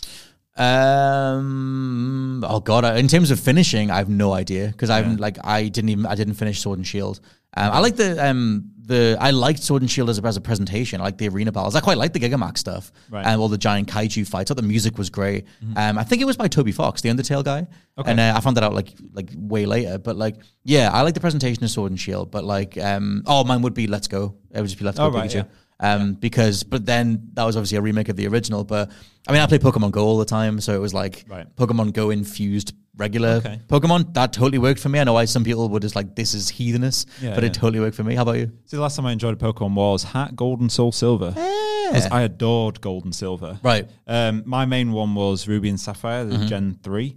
[0.58, 2.44] Um.
[2.48, 2.86] Oh God.
[2.98, 6.16] In terms of finishing, I have no idea because I'm like I didn't even I
[6.16, 7.20] didn't finish Sword and Shield.
[7.58, 10.42] Um, I like the um the I liked Sword and Shield as a, as a
[10.42, 11.00] presentation.
[11.02, 11.76] I like the arena battles.
[11.76, 13.22] I quite like the Gigamax stuff Right.
[13.22, 13.30] Mm-hmm.
[13.30, 14.52] and all the giant kaiju fights.
[14.52, 15.46] I thought the music was great.
[15.76, 17.66] Um, I think it was by Toby Fox, the Undertale guy.
[17.98, 18.12] Okay.
[18.12, 19.98] And uh, I found that out like like way later.
[19.98, 22.30] But like yeah, I like the presentation of Sword and Shield.
[22.32, 24.36] But like um oh mine would be Let's Go.
[24.52, 25.36] It would just be Let's Go Oh, right, Pikachu.
[25.36, 25.44] yeah.
[25.80, 28.64] Um, because, but then that was obviously a remake of the original.
[28.64, 28.92] But
[29.28, 31.54] I mean, I play Pokemon Go all the time, so it was like Right.
[31.58, 33.60] Pokemon Go infused regular Okay.
[33.68, 34.14] Pokemon.
[34.14, 35.00] That totally worked for me.
[35.02, 37.82] I know why some people were just like, "This is heathenous," Yeah, but it totally
[37.82, 38.16] worked for me.
[38.16, 38.52] How about you?
[38.68, 41.34] See, the last time I enjoyed a Pokemon was HeartGold and Soul Silver.
[41.34, 43.60] 'Cause I adored Gold and Silver.
[43.62, 43.88] Right.
[44.08, 46.48] Um, my main one was Ruby and Sapphire, the Mm-hmm.
[46.48, 47.16] Gen 3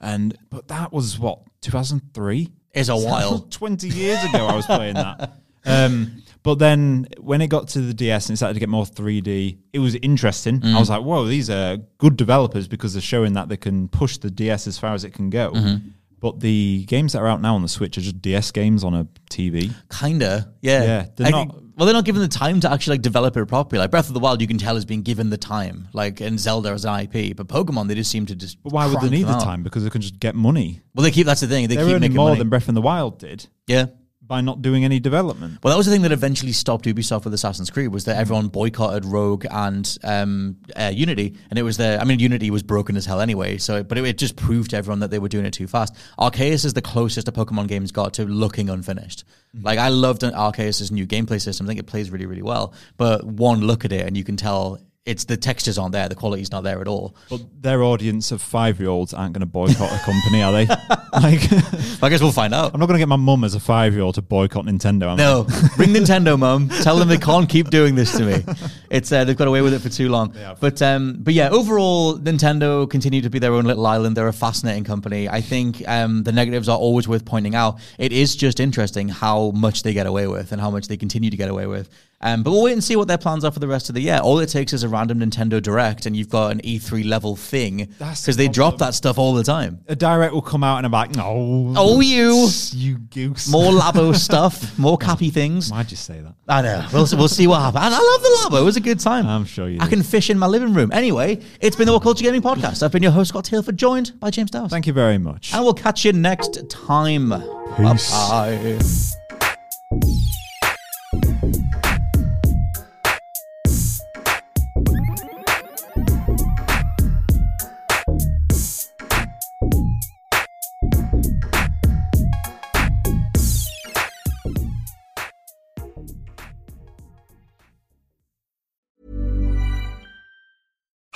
[0.00, 2.48] and but that was what 2003.
[2.72, 3.40] It's a while.
[3.50, 5.34] Twenty years ago, I was playing that.
[5.66, 8.84] Um, but then when it got to the DS and it started to get more
[8.84, 10.60] 3D, it was interesting.
[10.60, 10.74] Mm.
[10.74, 14.18] I was like, "Whoa, these are good developers because they're showing that they can push
[14.18, 15.88] the DS as far as it can go." Mm-hmm.
[16.20, 18.92] But the games that are out now on the Switch are just DS games on
[18.92, 19.72] a TV.
[19.88, 20.82] Kinda, yeah.
[20.82, 23.36] Yeah, they're I not- think- well, they're not given the time to actually like develop
[23.36, 23.78] it properly.
[23.78, 26.36] Like Breath of the Wild, you can tell is being given the time, like in
[26.36, 27.36] Zelda as an IP.
[27.36, 28.60] But Pokemon, they just seem to just.
[28.64, 29.44] But why would they need the out.
[29.44, 29.62] time?
[29.62, 30.80] Because they can just get money.
[30.92, 31.24] Well, they keep.
[31.24, 31.68] That's the thing.
[31.68, 32.38] They They're keep making more money.
[32.40, 33.86] than Breath of the Wild did yeah.
[34.28, 35.58] By not doing any development.
[35.62, 38.48] Well, that was the thing that eventually stopped Ubisoft with Assassin's Creed was that everyone
[38.48, 41.98] boycotted Rogue and um, uh, Unity, and it was the.
[42.00, 43.56] I mean, Unity was broken as hell anyway.
[43.56, 45.94] So, but it, it just proved to everyone that they were doing it too fast.
[46.18, 49.24] Arceus is the closest a Pokemon game's got to looking unfinished.
[49.56, 49.66] Mm-hmm.
[49.66, 51.66] Like I loved Arceus's new gameplay system.
[51.66, 52.74] I think it plays really, really well.
[52.98, 56.14] But one look at it, and you can tell it's the textures aren't there, the
[56.14, 57.16] quality's not there at all.
[57.30, 60.66] But their audience of five year olds aren't going to boycott a company, are they?
[61.14, 62.74] like, I guess we'll find out.
[62.74, 65.04] I'm not going to get my mum as a five year old to boycott Nintendo.
[65.04, 65.16] am I?
[65.16, 65.42] No,
[65.78, 66.68] ring Nintendo, mum.
[66.82, 68.44] Tell them they can't keep doing this to me.
[68.90, 70.34] It's uh, they've got away with it for too long.
[70.60, 74.16] But um, but yeah, overall, Nintendo continue to be their own little island.
[74.16, 75.28] They're a fascinating company.
[75.28, 77.78] I think um, the negatives are always worth pointing out.
[77.98, 81.30] It is just interesting how much they get away with and how much they continue
[81.30, 81.88] to get away with.
[82.20, 84.00] Um, but we'll wait and see what their plans are for the rest of the
[84.00, 84.18] year.
[84.20, 87.94] All it takes is a random Nintendo Direct, and you've got an E3 level thing
[88.00, 88.88] That's because the they drop problem.
[88.88, 89.84] that stuff all the time.
[89.86, 91.74] A direct will come out and I'm like, no.
[91.76, 93.48] Oh, you You goose.
[93.48, 95.70] more Labo stuff, more cappy things.
[95.70, 96.34] Why'd you say that?
[96.48, 96.84] I know.
[96.92, 97.84] We'll, we'll see what happens.
[97.84, 98.62] And I love the Labo.
[98.62, 99.26] It was a good time.
[99.26, 99.90] I'm sure you I did.
[99.90, 100.90] can fish in my living room.
[100.92, 102.82] Anyway, it's been the What Culture Gaming Podcast.
[102.82, 104.70] I've been your host, Scott Tailford, joined by James Dowse.
[104.70, 105.52] Thank you very much.
[105.52, 107.30] And we'll catch you next time.
[107.76, 108.10] Peace.
[108.10, 109.17] Bye.